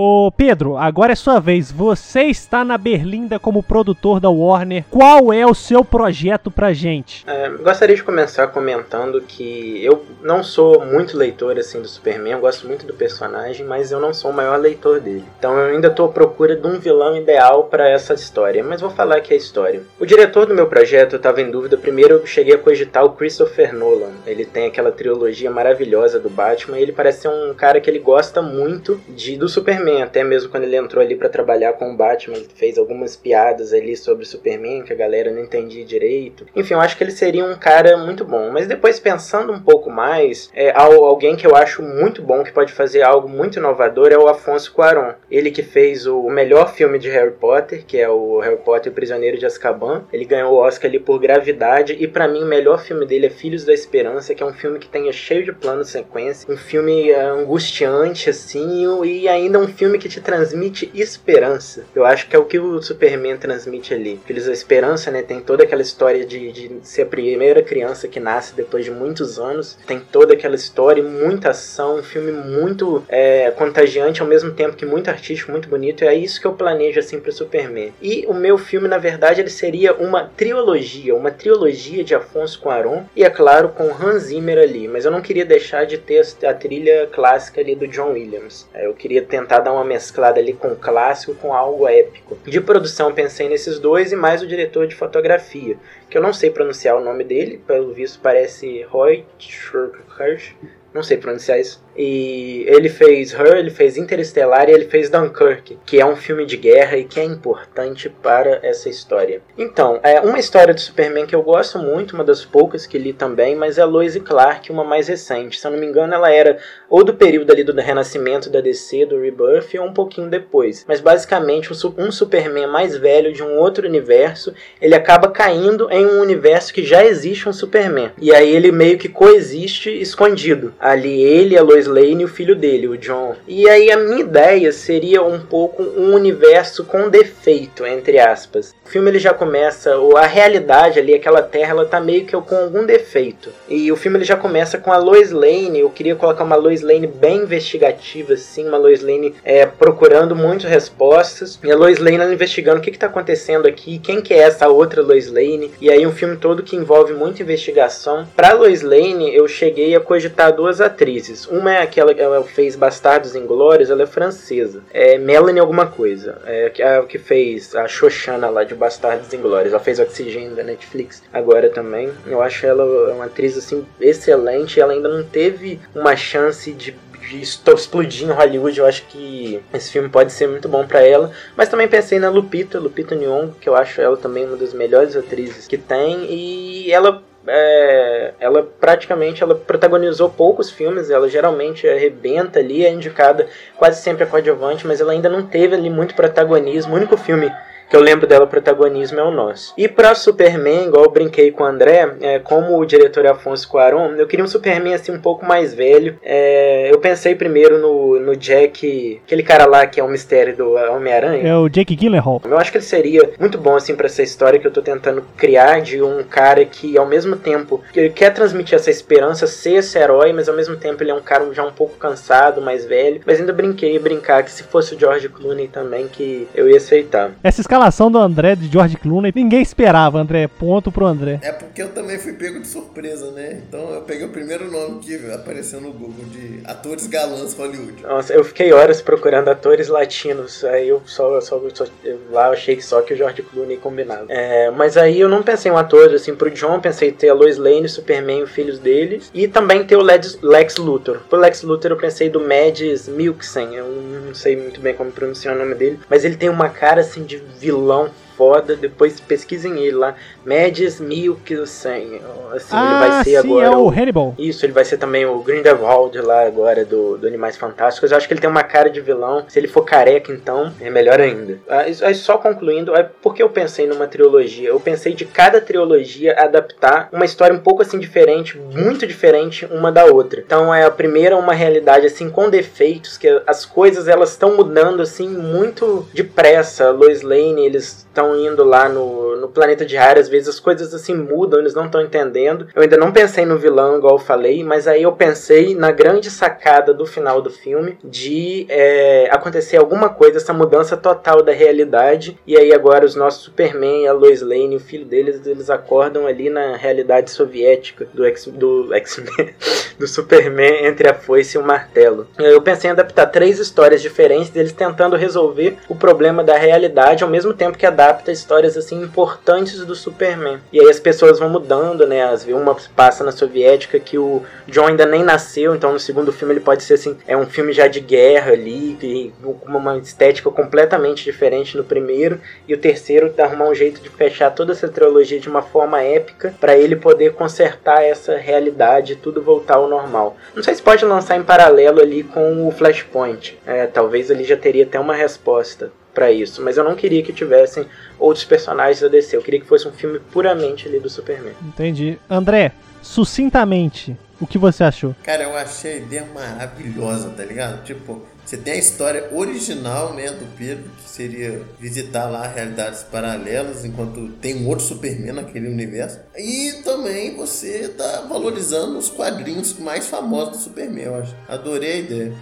Ô 0.02 0.32
Pedro, 0.32 0.78
agora 0.78 1.12
é 1.12 1.16
sua 1.16 1.42
vez. 1.42 1.74
Você 1.74 2.22
está 2.22 2.64
na 2.64 2.78
Berlinda 2.78 3.38
como 3.38 3.62
produtor 3.62 4.22
da 4.22 4.30
Warner. 4.30 4.86
Qual 4.90 5.34
é 5.34 5.46
o 5.46 5.54
seu 5.54 5.84
projeto 5.84 6.50
pra 6.50 6.72
gente? 6.72 7.26
É, 7.28 7.50
gostaria 7.50 7.98
de 7.98 8.02
começar 8.02 8.48
comentando 8.48 9.20
que 9.20 9.84
eu 9.84 10.06
não 10.22 10.42
sou 10.42 10.86
muito 10.86 11.18
leitor 11.18 11.60
assim 11.60 11.82
do 11.82 11.88
Superman, 11.90 12.32
eu 12.32 12.40
gosto 12.40 12.66
muito 12.66 12.86
do 12.86 12.94
personagem, 12.94 13.66
mas 13.66 13.92
eu 13.92 14.00
não 14.00 14.14
sou 14.14 14.32
o 14.32 14.34
maior 14.34 14.58
leitor 14.58 15.02
dele. 15.02 15.26
Então 15.38 15.58
eu 15.58 15.76
ainda 15.76 15.90
estou 15.90 16.06
à 16.06 16.10
procura 16.14 16.56
de 16.56 16.66
um 16.66 16.80
vilão 16.80 17.18
ideal 17.18 17.66
para 17.66 17.90
essa 17.90 18.14
história, 18.14 18.64
mas 18.64 18.80
vou 18.80 18.90
falar 18.90 19.18
aqui 19.18 19.34
a 19.34 19.38
história. 19.38 19.84
O 20.00 20.06
diretor 20.06 20.46
do 20.46 20.56
meu 20.56 20.68
projeto 20.68 21.18
estava 21.18 21.42
em 21.42 21.52
dúvida. 21.52 21.76
Primeiro 21.78 22.14
eu 22.14 22.26
cheguei 22.26 22.56
a 22.56 22.58
cogitar 22.58 23.04
o 23.04 23.12
Christopher 23.12 23.76
Nolan. 23.76 24.14
Ele 24.26 24.46
tem 24.46 24.66
aquela 24.68 24.94
trilogia 24.94 25.52
maravilhosa 25.52 26.22
do 26.22 26.30
Batman 26.30 26.80
e 26.80 26.84
ele 26.84 26.94
parece 26.94 27.24
ser 27.24 27.28
um 27.28 27.54
cara 27.54 27.82
que 27.82 27.90
ele 27.90 28.00
gosta 28.00 28.42
muito 28.42 28.98
de 29.10 29.36
do 29.36 29.50
Superman, 29.50 29.89
até 30.02 30.24
mesmo 30.24 30.50
quando 30.50 30.64
ele 30.64 30.78
entrou 30.78 31.04
ali 31.04 31.16
para 31.16 31.30
trabalhar 31.30 31.74
com 31.74 31.92
o 31.92 31.96
Batman, 31.96 32.38
fez 32.56 32.78
algumas 32.78 33.16
piadas 33.16 33.74
ali 33.74 33.96
sobre 33.96 34.24
o 34.24 34.28
Superman 34.28 34.84
que 34.84 34.94
a 34.94 34.96
galera 34.96 35.32
não 35.32 35.42
entendia 35.42 35.86
direito. 35.86 36.46
Enfim, 36.56 36.74
eu 36.74 36.82
acho 36.82 36.98
que 36.98 37.04
ele 37.04 37.12
seria 37.12 37.46
um 37.46 37.56
cara 37.56 37.98
muito 37.98 38.24
bom. 38.24 38.50
Mas 38.52 38.68
depois 38.68 39.00
pensando 39.00 39.52
um 39.52 39.60
pouco 39.60 39.90
mais, 39.90 40.50
é, 40.54 40.72
alguém 40.76 41.36
que 41.36 41.46
eu 41.46 41.56
acho 41.56 41.82
muito 41.82 42.22
bom 42.22 42.44
que 42.44 42.52
pode 42.52 42.74
fazer 42.74 43.02
algo 43.02 43.28
muito 43.28 43.60
inovador 43.60 44.12
é 44.12 44.18
o 44.18 44.28
Afonso 44.28 44.74
Cuarón. 44.74 45.14
Ele 45.30 45.52
que 45.52 45.64
fez 45.64 46.06
o 46.06 46.30
melhor 46.30 46.74
filme 46.74 47.00
de 47.00 47.10
Harry 47.10 47.32
Potter, 47.32 47.86
que 47.86 47.98
é 48.00 48.10
o 48.10 48.40
Harry 48.40 48.58
Potter 48.58 48.88
e 48.88 48.90
o 48.90 48.96
Prisioneiro 48.96 49.38
de 49.38 49.46
Azkaban. 49.46 50.04
Ele 50.12 50.26
ganhou 50.26 50.54
o 50.54 50.58
Oscar 50.58 50.90
ali 50.90 51.00
por 51.00 51.20
Gravidade 51.20 51.96
e 52.00 52.08
para 52.08 52.28
mim 52.28 52.44
o 52.44 52.48
melhor 52.48 52.80
filme 52.80 53.06
dele 53.06 53.28
é 53.28 53.30
Filhos 53.30 53.66
da 53.66 53.74
Esperança, 53.74 54.34
que 54.36 54.44
é 54.44 54.46
um 54.46 54.54
filme 54.54 54.80
que 54.80 54.88
tem 54.88 55.12
cheio 55.12 55.44
de 55.44 55.54
plano 55.54 55.84
sequência, 55.84 56.52
um 56.52 56.58
filme 56.58 57.10
é, 57.10 57.22
angustiante 57.22 58.30
assim 58.30 58.80
e 59.04 59.28
ainda 59.28 59.60
um 59.60 59.68
filme 59.80 59.98
que 59.98 60.10
te 60.10 60.20
transmite 60.20 60.92
esperança. 60.94 61.86
Eu 61.96 62.06
acho 62.06 62.28
que 62.28 62.36
é 62.36 62.40
o 62.40 62.44
que 62.44 62.60
o 62.60 62.82
Superman 62.82 63.38
transmite 63.38 63.94
ali. 63.94 64.20
Filhos 64.26 64.46
da 64.46 64.52
Esperança, 64.52 65.10
né, 65.10 65.22
tem 65.22 65.40
toda 65.40 65.64
aquela 65.64 65.82
história 65.82 66.26
de, 66.26 66.52
de 66.52 66.72
ser 66.84 67.04
a 67.04 67.06
primeira 67.06 67.64
criança 67.64 68.06
que 68.06 68.20
nasce 68.20 68.54
depois 68.54 68.84
de 68.84 68.92
muitos 68.92 69.40
anos, 69.40 69.78
tem 69.88 70.02
toda 70.02 70.34
aquela 70.34 70.56
história, 70.56 71.02
muita 71.02 71.52
ação, 71.52 72.00
um 72.00 72.04
filme 72.04 72.30
muito 72.34 73.02
é, 73.08 73.52
contagiante 73.52 74.22
ao 74.22 74.28
mesmo 74.28 74.52
tempo 74.52 74.76
que 74.76 74.86
muito 74.86 75.10
artístico, 75.10 75.50
muito 75.50 75.70
bonito. 75.70 76.04
E 76.04 76.08
é 76.08 76.14
isso 76.14 76.42
que 76.42 76.48
eu 76.48 76.54
planejo 76.54 77.00
assim 77.00 77.22
para 77.22 77.32
Superman. 77.32 77.94
E 78.02 78.26
o 78.28 78.34
meu 78.34 78.58
filme, 78.58 78.90
na 78.90 78.98
verdade, 78.98 79.40
ele 79.40 79.50
seria 79.50 79.94
uma 79.94 80.26
trilogia, 80.26 81.16
uma 81.16 81.32
trilogia 81.32 82.04
de 82.04 82.14
Afonso 82.14 82.60
Cuarón 82.60 83.04
e 83.16 83.24
é 83.24 83.30
claro 83.30 83.70
com 83.70 83.94
Hans 83.94 84.24
Zimmer 84.24 84.58
ali. 84.58 84.90
Mas 84.90 85.06
eu 85.06 85.12
não 85.12 85.22
queria 85.22 85.46
deixar 85.46 85.86
de 85.86 85.98
ter 85.98 86.22
a 86.46 86.54
trilha 86.54 87.08
clássica 87.10 87.62
ali 87.62 87.76
do 87.76 87.88
John 87.88 88.12
Williams. 88.12 88.68
É, 88.74 88.86
eu 88.86 88.94
queria 88.94 89.22
tentar 89.22 89.59
dar 89.60 89.74
uma 89.74 89.84
mesclada 89.84 90.40
ali 90.40 90.54
com 90.54 90.76
clássico 90.76 91.36
com 91.36 91.54
algo 91.54 91.88
épico. 91.88 92.38
De 92.46 92.62
produção 92.62 93.14
pensei 93.14 93.50
nesses 93.50 93.80
dois 93.80 94.12
e 94.12 94.16
mais 94.16 94.42
o 94.42 94.48
diretor 94.48 94.88
de 94.88 94.96
fotografia, 94.96 95.78
que 96.10 96.18
eu 96.18 96.22
não 96.22 96.34
sei 96.34 96.50
pronunciar 96.50 96.96
o 96.96 97.04
nome 97.04 97.24
dele, 97.24 97.62
pelo 97.66 97.94
visto 97.94 98.20
parece 98.22 98.84
Roy 98.84 99.26
Hirsch, 99.40 100.56
não 100.94 101.04
sei 101.04 101.18
pronunciar 101.18 101.60
isso. 101.60 101.84
E 101.96 102.64
ele 102.68 102.88
fez 102.88 103.34
Her, 103.34 103.58
ele 103.58 103.70
fez 103.70 103.98
Interestelar 103.98 104.70
e 104.70 104.72
ele 104.72 104.86
fez 104.86 105.10
Dunkirk, 105.10 105.78
que 105.86 106.00
é 106.00 106.06
um 106.06 106.16
filme 106.16 106.46
de 106.46 106.56
guerra 106.56 106.98
e 106.98 107.04
que 107.04 107.20
é 107.20 107.24
importante 107.24 108.10
para 108.10 108.60
essa 108.64 108.90
história. 108.90 109.42
Então, 109.58 110.00
é 110.02 110.22
uma 110.22 110.40
história 110.40 110.74
do 110.74 110.80
Superman 110.80 111.26
que 111.26 111.36
eu 111.36 111.44
gosto 111.44 111.78
muito, 111.78 112.14
uma 112.14 112.24
das 112.24 112.46
poucas 112.46 112.86
que 112.86 112.98
li 112.98 113.12
também, 113.12 113.56
mas 113.56 113.78
é 113.78 113.84
Lois 113.84 114.16
Clark, 114.18 114.72
uma 114.72 114.84
mais 114.84 115.08
recente. 115.08 115.60
Se 115.60 115.68
eu 115.68 115.72
não 115.72 115.80
me 115.80 115.86
engano, 115.86 116.14
ela 116.14 116.32
era 116.32 116.58
ou 116.90 117.04
do 117.04 117.14
período 117.14 117.52
ali 117.52 117.64
do 117.64 117.74
renascimento 117.74 118.50
da 118.50 118.62
DC, 118.62 119.06
do 119.06 119.20
Rebirth, 119.20 119.76
ou 119.78 119.86
um 119.86 119.94
pouquinho 119.94 120.30
depois. 120.30 120.86
Mas 120.88 121.02
basicamente, 121.02 121.72
um 121.72 122.12
Superman 122.12 122.68
mais 122.68 122.96
velho 122.96 123.34
de 123.34 123.44
um 123.44 123.58
outro 123.58 123.88
universo, 123.88 124.54
ele 124.82 124.96
acaba 124.96 125.30
caindo 125.30 125.90
em 125.92 126.06
um 126.06 126.22
universo 126.22 126.74
que 126.74 126.84
já 126.84 127.06
existe 127.06 127.48
um 127.48 127.54
Superman. 127.54 128.12
E 128.20 128.34
aí 128.34 128.50
ele 128.56 128.72
meio 128.72 128.98
que 128.98 129.10
coexiste 129.10 129.90
escondido. 129.90 130.74
Ali 130.80 131.22
ele 131.22 131.58
a 131.58 131.62
Lois 131.62 131.88
Lane 131.88 132.22
e 132.22 132.26
o 132.26 132.30
filho 132.30 132.56
dele, 132.56 132.88
o 132.88 132.98
John. 132.98 133.36
E 133.48 133.70
aí 133.70 133.92
a 133.92 133.98
minha 133.98 134.22
ideia 134.22 134.72
seria 134.72 135.22
um 135.22 135.40
pouco 135.40 135.84
um 135.84 136.14
universo 136.14 136.86
com 136.86 137.10
defeito, 137.10 137.86
entre 137.86 138.20
aspas. 138.20 138.74
O 138.86 138.90
filme 138.90 139.12
ele 139.12 139.20
já 139.20 139.34
começa, 139.34 139.98
ou 139.98 140.18
a 140.18 140.26
realidade 140.26 141.00
ali, 141.00 141.14
aquela 141.14 141.42
terra, 141.42 141.72
ela 141.72 141.86
tá 141.86 142.00
meio 142.00 142.26
que 142.26 142.40
com 142.40 142.56
algum 142.56 142.86
defeito. 142.86 143.50
E 143.68 143.92
o 143.92 143.96
filme 143.96 144.18
ele 144.18 144.26
já 144.26 144.38
começa 144.38 144.78
com 144.78 144.92
a 144.92 144.98
Lois 144.98 145.32
Lane, 145.32 145.80
eu 145.80 145.90
queria 145.90 146.16
colocar 146.16 146.44
uma 146.44 146.56
Lois 146.56 146.82
Lane 146.82 147.08
bem 147.08 147.40
investigativa, 147.40 148.34
assim, 148.34 148.68
uma 148.68 148.78
Lois 148.78 149.02
Lane 149.02 149.36
é, 149.44 149.66
procurando 149.66 150.36
muitas 150.36 150.70
respostas. 150.70 151.60
E 151.64 151.72
a 151.72 151.76
Lois 151.76 152.00
Lane 152.00 152.18
ela 152.18 152.34
investigando 152.34 152.80
o 152.80 152.82
que, 152.82 152.92
que 152.92 153.00
tá 153.00 153.08
acontecendo 153.08 153.68
aqui, 153.68 154.00
quem 154.00 154.22
que 154.22 154.34
é 154.34 154.40
essa 154.40 154.68
outra 154.68 155.02
Lois 155.02 155.30
Lane. 155.32 155.72
E 155.82 155.90
aí 155.90 156.06
um 156.06 156.12
filme 156.12 156.38
todo 156.38 156.64
que 156.64 156.76
envolve 156.76 157.14
muita 157.14 157.42
investigação. 157.42 158.28
Pra 158.36 158.54
Lois 158.54 158.82
Lane, 158.82 159.36
eu 159.36 159.48
cheguei 159.48 159.96
a 159.96 160.00
cogitar 160.00 160.56
duas 160.56 160.69
atrizes. 160.80 161.48
Uma 161.48 161.74
é 161.74 161.82
aquela 161.82 162.14
que 162.14 162.22
ela 162.22 162.44
fez 162.44 162.76
Bastardos 162.76 163.36
Inglórios, 163.36 163.90
ela 163.90 164.04
é 164.04 164.08
francesa. 164.08 164.84
É 164.94 165.18
Melanie 165.18 165.60
alguma 165.60 165.88
coisa. 165.88 166.38
É 166.46 166.72
a 166.84 167.04
que 167.04 167.18
fez 167.18 167.76
a 167.76 167.88
Xoxana 167.88 168.50
lá 168.50 168.64
de 168.64 168.76
Bastardos 168.76 169.34
Inglórios. 169.34 169.74
Ela 169.74 169.82
fez 169.82 170.00
Oxigênio 170.00 170.56
da 170.56 170.64
Netflix 170.64 171.24
agora 171.34 171.70
também. 171.70 172.12
Eu 172.28 172.42
acho 172.42 172.66
ela 172.66 172.84
uma 173.14 173.26
atriz 173.26 173.58
assim 173.58 173.86
excelente. 174.00 174.80
Ela 174.80 174.94
ainda 174.94 175.10
não 175.10 175.24
teve 175.24 175.80
uma 175.96 176.16
chance 176.16 176.72
de 176.72 176.96
estou 177.38 177.76
explodindo 177.76 178.34
Hollywood, 178.34 178.80
eu 178.80 178.86
acho 178.86 179.06
que 179.08 179.62
esse 179.74 179.92
filme 179.92 180.10
pode 180.10 180.32
ser 180.32 180.48
muito 180.48 180.68
bom 180.68 180.88
para 180.88 181.02
ela. 181.02 181.32
Mas 181.56 181.70
também 181.70 181.88
pensei 181.88 182.20
na 182.20 182.30
Lupita, 182.30 182.80
Lupita 182.80 183.16
Nyong'o, 183.16 183.56
que 183.60 183.70
eu 183.70 183.76
acho 183.76 184.02
ela 184.02 184.18
também 184.18 184.46
uma 184.46 184.58
das 184.58 184.74
melhores 184.74 185.16
atrizes 185.16 185.68
que 185.68 185.78
tem 185.78 186.26
e 186.30 186.92
ela 186.92 187.22
é, 187.48 188.34
ela 188.40 188.64
praticamente 188.80 189.42
ela 189.42 189.56
protagonizou 189.56 190.30
poucos 190.30 190.70
filmes, 190.70 191.10
ela 191.10 191.30
geralmente 191.30 191.88
arrebenta 191.88 192.60
ali, 192.60 192.86
é 192.86 192.92
indicada 192.92 193.48
quase 193.78 194.02
sempre 194.02 194.24
a 194.24 194.28
coadjuvante, 194.28 194.86
mas 194.86 195.00
ela 195.02 195.12
ainda 195.12 195.30
não 195.30 195.46
teve 195.46 195.76
ali 195.76 195.90
muito 195.90 196.16
protagonismo. 196.16 196.94
O 196.94 196.98
único 196.98 197.18
filme 197.18 197.52
que 197.90 197.96
eu 197.96 198.02
lembro 198.02 198.28
dela 198.28 198.46
protagonismo 198.46 199.20
é 199.20 199.24
o 199.24 199.32
nosso. 199.32 199.74
E 199.78 199.88
pra 199.88 200.14
Superman, 200.14 200.88
igual 200.88 201.06
eu 201.06 201.12
brinquei 201.12 201.52
com 201.52 201.64
o 201.64 201.66
André, 201.66 202.16
é, 202.22 202.40
como 202.40 202.78
o 202.78 202.86
diretor 202.86 203.26
Afonso 203.26 203.68
Cuarón, 203.68 204.16
eu 204.16 204.28
queria 204.28 204.46
um 204.46 204.48
Superman 204.48 204.94
assim 204.94 205.12
um 205.12 205.20
pouco 205.20 205.46
mais 205.46 205.74
velho. 205.74 206.18
É, 206.22 206.90
eu 206.92 207.00
pensei 207.00 207.36
primeiro 207.36 207.80
no, 207.80 208.20
no 208.20 208.36
Jack, 208.36 209.22
aquele 209.26 209.44
cara 209.44 209.66
lá 209.66 209.86
que 209.88 210.00
é 210.00 210.04
o 210.04 210.08
mistério 210.08 210.56
do 210.56 210.74
Homem-Aranha. 210.74 211.48
É 211.48 211.56
o 211.56 211.68
Jake 211.68 211.96
Gyllenhaal. 211.96 212.42
Eu 212.46 212.58
acho 212.58 212.72
que 212.72 212.78
ele 212.78 212.86
seria 212.86 213.32
muito 213.40 213.58
bom 213.58 213.76
assim 213.76 213.96
para 213.96 214.06
essa 214.06 214.22
história 214.22 214.60
que 214.60 214.68
eu 214.68 214.72
tô 214.72 214.82
tentando 214.82 215.24
criar 215.36 215.82
de 215.82 216.02
um 216.02 216.24
cara 216.24 216.64
que 216.66 216.98
ao 216.98 217.08
mesmo 217.08 217.36
tempo 217.36 217.82
que 217.92 218.00
ele 218.00 218.10
quer 218.10 218.34
transmitir 218.34 218.76
essa 218.76 218.92
esperança, 218.92 219.48
ser 219.48 219.76
esse 219.76 219.98
herói, 219.98 220.32
mas 220.34 220.48
ao 220.48 220.56
mesmo 220.56 220.76
tempo 220.76 221.02
ele 221.02 221.12
é 221.12 221.14
um 221.14 221.22
cara 221.22 221.52
já 221.54 221.64
um 221.64 221.72
pouco 221.72 221.98
cansado, 221.98 222.62
mais 222.62 222.86
velho. 222.86 223.22
Mas 223.26 223.40
ainda 223.40 223.54
brinquei 223.54 223.98
brincar 223.98 224.44
que 224.44 224.52
se 224.52 224.64
fosse 224.64 224.96
o 224.96 225.00
George 225.00 225.30
Clooney 225.30 225.68
também 225.68 226.08
que 226.08 226.48
eu 226.54 226.70
ia 226.70 226.78
aceitar. 226.78 227.32
Essa 227.44 227.62
escala 227.62 227.79
escalação 227.80 228.12
do 228.12 228.18
André 228.18 228.56
de 228.56 228.68
George 228.68 228.98
Clooney, 228.98 229.32
ninguém 229.34 229.62
esperava, 229.62 230.20
André. 230.20 230.48
Ponto 230.48 230.92
pro 230.92 231.06
André. 231.06 231.40
É 231.42 231.52
porque 231.52 231.82
eu 231.82 231.90
também 231.90 232.20
fui 232.20 232.34
pego 232.34 232.60
de 232.60 232.68
surpresa, 232.68 233.32
né? 233.32 233.62
Então 233.68 233.94
eu 233.94 234.02
peguei 234.02 234.26
o 234.26 234.30
primeiro 234.30 234.70
nome 234.70 235.00
que 235.00 235.16
apareceu 235.32 235.80
no 235.80 235.92
Google 235.94 236.26
de 236.26 236.60
atores 236.66 237.08
galãs 237.08 237.54
Hollywood. 237.54 238.04
Nossa, 238.04 238.34
eu 238.34 238.44
fiquei 238.44 238.74
horas 238.74 239.02
procurando 239.02 239.48
atores 239.48 239.88
latinos. 239.88 240.64
Aí 240.66 240.90
eu 240.90 241.02
só, 241.06 241.40
só, 241.40 241.62
só 241.74 241.86
eu, 242.04 242.20
lá 242.32 242.48
eu 242.48 242.54
achei 242.54 242.82
só 242.82 243.02
que 243.02 243.14
o 243.14 243.18
George 243.18 243.42
Clooney 243.44 243.78
combinava. 243.78 244.26
É, 244.28 244.70
mas 244.72 244.98
aí 244.98 245.20
eu 245.20 245.30
não 245.30 245.42
pensei 245.42 245.72
em 245.72 245.74
um 245.74 245.78
ator, 245.78 246.14
assim, 246.14 246.36
pro 246.36 246.52
John, 246.52 246.80
pensei 246.82 247.10
em 247.10 247.14
ter 247.14 247.30
a 247.30 247.34
Lois 247.34 247.58
Lane, 247.58 247.88
Superman 247.88 248.44
os 248.44 248.52
filhos 248.52 248.80
deles. 248.80 249.32
E 249.34 249.48
também 249.48 249.86
ter 249.86 249.96
o 249.96 250.02
Lex, 250.02 250.38
Lex 250.42 250.76
Luthor. 250.78 251.20
Pro 251.30 251.40
Lex 251.40 251.64
Luthor 251.64 251.92
eu 251.92 251.98
pensei 251.98 252.30
do 252.30 252.42
Mads 252.42 253.08
Mikkelsen. 253.08 253.76
Eu 253.76 253.88
não 254.26 254.36
sei 254.36 254.58
muito 254.58 254.82
bem 254.82 254.94
como 254.94 255.12
pronunciar 255.12 255.56
o 255.56 255.60
nome 255.60 255.76
dele. 255.76 256.00
Mas 256.10 256.26
ele 256.26 256.36
tem 256.36 256.50
uma 256.50 256.70
cara, 256.70 257.02
assim, 257.02 257.24
de 257.24 257.38
vilão 257.70 258.10
foda. 258.40 258.78
Depois 258.78 259.20
pesquisem 259.20 259.78
ele 259.84 259.98
lá. 259.98 260.16
Mads 260.46 261.02
Mikkelsen. 261.02 262.22
Assim, 262.54 262.70
ah, 262.72 262.86
ele 262.86 263.10
vai 263.10 263.24
ser 263.26 263.42
sim, 263.42 263.52
agora. 263.52 263.66
é 263.66 263.70
o 263.70 263.90
Hannibal. 263.90 264.34
Isso, 264.40 264.66
ele 264.66 264.72
vai 264.72 264.86
ser 264.86 264.98
também 264.98 265.26
o 265.26 265.40
Grindelwald 265.40 266.18
lá 266.22 266.46
agora 266.48 266.86
do, 266.86 267.18
do 267.18 267.28
Animais 267.28 267.58
Fantásticos. 267.58 268.12
Eu 268.12 268.18
acho 268.18 268.28
que 268.28 268.34
ele 268.34 268.40
tem 268.40 268.50
uma 268.50 268.64
cara 268.64 268.90
de 268.90 269.02
vilão. 269.02 269.44
Se 269.50 269.60
ele 269.60 269.68
for 269.68 269.84
careca, 269.84 270.32
então, 270.32 270.72
é 270.80 270.90
melhor 270.90 271.20
ainda. 271.20 271.60
Aí, 271.68 272.16
só 272.16 272.38
concluindo, 272.38 272.96
é 272.96 273.04
porque 273.04 273.44
eu 273.44 273.50
pensei 273.50 273.86
numa 273.86 274.08
trilogia. 274.08 274.70
Eu 274.70 274.80
pensei 274.80 275.14
de 275.14 275.26
cada 275.26 275.60
trilogia 275.60 276.36
adaptar 276.38 277.10
uma 277.12 277.26
história 277.26 277.54
um 277.54 277.60
pouco 277.60 277.82
assim 277.82 278.00
diferente, 278.00 278.58
muito 278.58 279.06
diferente 279.06 279.66
uma 279.70 279.92
da 279.92 280.06
outra. 280.06 280.42
Então 280.46 280.74
é 280.74 280.86
a 280.86 280.92
primeira 280.92 281.36
uma 281.36 281.54
realidade 281.54 282.06
assim 282.06 282.30
com 282.30 282.50
defeitos, 282.50 283.18
que 283.18 283.28
as 283.46 283.66
coisas 283.66 284.08
elas 284.08 284.32
estão 284.32 284.56
mudando 284.56 285.02
assim 285.02 285.28
muito 285.28 286.08
depressa. 286.14 286.92
Lois 286.92 287.22
Lane, 287.22 287.66
eles 287.66 288.06
estão 288.08 288.29
indo 288.36 288.64
lá 288.64 288.88
no, 288.88 289.36
no 289.36 289.48
planeta 289.48 289.86
diário, 289.86 290.22
às 290.22 290.30
vezes 290.30 290.50
as 290.50 290.60
coisas 290.60 290.94
assim 290.94 291.14
mudam, 291.14 291.60
eles 291.60 291.74
não 291.74 291.86
estão 291.86 292.02
entendendo. 292.02 292.68
Eu 292.76 292.82
ainda 292.82 292.98
não 292.98 293.12
pensei 293.12 293.46
no 293.46 293.58
vilão, 293.58 293.98
igual 293.98 294.16
eu 294.16 294.20
falei, 294.20 294.64
mas 294.64 294.88
aí 294.88 295.04
eu 295.04 295.12
pensei 295.12 295.76
na 295.76 295.92
grande 295.92 296.30
sacada 296.30 296.94
do 296.94 297.06
final 297.06 297.42
do 297.42 297.50
filme 297.50 297.98
de 298.04 298.66
é, 298.70 299.30
acontecer 299.32 299.78
alguma 299.78 300.10
coisa, 300.10 300.38
essa 300.38 300.54
mudança 300.54 300.98
total 300.98 301.42
da 301.42 301.52
realidade. 301.52 302.38
E 302.46 302.58
aí 302.58 302.74
agora 302.74 303.06
os 303.06 303.16
nossos 303.16 303.44
Superman, 303.44 304.08
a 304.08 304.14
Lois 304.14 304.42
Lane, 304.42 304.76
o 304.76 304.80
filho 304.80 305.06
deles, 305.06 305.46
eles 305.46 305.70
acordam 305.70 306.28
ali 306.28 306.50
na 306.50 306.76
realidade 306.76 307.32
soviética 307.32 308.08
do 308.14 308.26
X, 308.26 308.46
do 308.48 308.94
X-Men, 308.94 309.54
do 309.98 310.08
Superman 310.08 310.86
entre 310.86 311.10
a 311.10 311.14
foice 311.14 311.58
e 311.58 311.60
o 311.60 311.64
martelo. 311.64 312.28
Eu 312.38 312.62
pensei 312.62 312.90
em 312.90 312.94
adaptar 312.94 313.28
três 313.28 313.60
histórias 313.60 314.02
diferentes 314.02 314.50
deles 314.50 314.72
tentando 314.72 315.16
resolver 315.16 315.78
o 315.88 315.96
problema 315.96 316.44
da 316.44 316.58
realidade 316.58 317.24
ao 317.24 317.30
mesmo 317.30 317.54
tempo 317.54 317.78
que 317.78 317.86
adapta 317.86 318.19
histórias 318.28 318.76
assim 318.76 319.02
importantes 319.02 319.86
do 319.86 319.96
Superman. 319.96 320.60
E 320.74 320.80
aí 320.80 320.90
as 320.90 321.00
pessoas 321.00 321.40
vão 321.40 321.50
mudando, 321.50 322.06
né? 322.06 322.24
As 322.24 322.46
uma 322.46 322.76
passa 322.96 323.24
na 323.24 323.32
soviética 323.32 324.00
que 324.00 324.18
o 324.18 324.44
John 324.68 324.88
ainda 324.88 325.06
nem 325.06 325.24
nasceu, 325.24 325.76
então 325.76 325.94
no 325.94 326.00
segundo 326.00 326.32
filme 326.32 326.54
ele 326.54 326.60
pode 326.60 326.84
ser 326.84 326.96
assim, 326.96 327.18
é 327.28 327.38
um 327.38 327.46
filme 327.46 327.72
já 327.72 327.88
de 327.88 328.00
guerra 328.00 328.52
ali, 328.52 329.34
com 329.42 329.78
uma 329.78 329.98
estética 329.98 330.50
completamente 330.50 331.24
diferente 331.24 331.78
no 331.78 331.84
primeiro, 331.84 332.40
e 332.68 332.74
o 332.74 332.78
terceiro 332.78 333.30
tá 333.30 333.46
arrumar 333.46 333.70
um 333.70 333.76
jeito 333.76 334.02
de 334.02 334.10
fechar 334.10 334.52
toda 334.52 334.72
essa 334.72 334.88
trilogia 334.88 335.40
de 335.40 335.50
uma 335.50 335.62
forma 335.62 336.02
épica 336.02 336.54
para 336.60 336.78
ele 336.78 336.96
poder 336.96 337.34
consertar 337.34 338.04
essa 338.04 338.38
realidade 338.38 339.14
e 339.14 339.16
tudo 339.16 339.42
voltar 339.42 339.76
ao 339.76 339.88
normal. 339.88 340.38
Não 340.56 340.64
sei 340.64 340.76
se 340.76 340.82
pode 340.82 341.04
lançar 341.06 341.38
em 341.38 341.44
paralelo 341.44 342.02
ali 342.02 342.24
com 342.24 342.68
o 342.68 342.72
Flashpoint. 342.72 343.58
É, 343.66 343.88
talvez 343.88 344.30
ali 344.32 344.44
já 344.44 344.58
teria 344.58 344.84
até 344.84 345.00
uma 345.00 345.14
resposta 345.14 345.92
para 346.14 346.32
isso, 346.32 346.62
mas 346.62 346.78
eu 346.78 346.84
não 346.84 346.96
queria 346.96 347.24
que 347.24 347.32
tivessem 347.32 347.86
outros 348.18 348.46
personagens 348.46 349.02
da 349.02 349.08
DC. 349.08 349.36
Eu 349.36 349.42
queria 349.42 349.60
que 349.60 349.68
fosse 349.68 349.88
um 349.88 349.92
filme 349.92 350.20
puramente 350.20 350.88
ali 350.88 351.00
do 351.00 351.10
Superman. 351.10 351.54
Entendi. 351.62 352.18
André, 352.30 352.74
sucintamente, 353.02 354.18
o 354.40 354.48
que 354.48 354.58
você 354.58 354.84
achou? 354.84 355.16
Cara, 355.24 355.44
eu 355.44 355.56
achei 355.56 355.94
a 355.94 355.98
ideia 355.98 356.26
maravilhosa, 356.34 357.30
tá 357.30 357.44
ligado? 357.44 357.84
Tipo, 357.84 358.22
você 358.46 358.58
tem 358.58 358.74
a 358.74 358.78
história 358.78 359.30
original, 359.32 360.14
né, 360.14 360.32
do 360.32 360.46
Pedro, 360.58 360.86
que 360.98 361.10
seria 361.10 361.62
visitar 361.80 362.30
lá 362.30 362.48
realidades 362.48 363.04
paralelas, 363.04 363.86
enquanto 363.86 364.30
tem 364.42 364.56
um 364.56 364.68
outro 364.68 364.86
Superman 364.86 365.34
naquele 365.34 365.68
universo. 365.68 366.20
E 366.36 366.82
também 366.84 367.36
você 367.36 367.90
tá 367.90 368.26
valorizando 368.28 368.98
os 368.98 369.10
quadrinhos 369.10 369.78
mais 369.78 370.08
famosos 370.08 370.58
do 370.58 370.64
Superman, 370.64 371.04
eu 371.04 371.16
acho. 371.16 371.36
Adorei 371.48 371.92
a 371.92 371.98
ideia. 371.98 372.34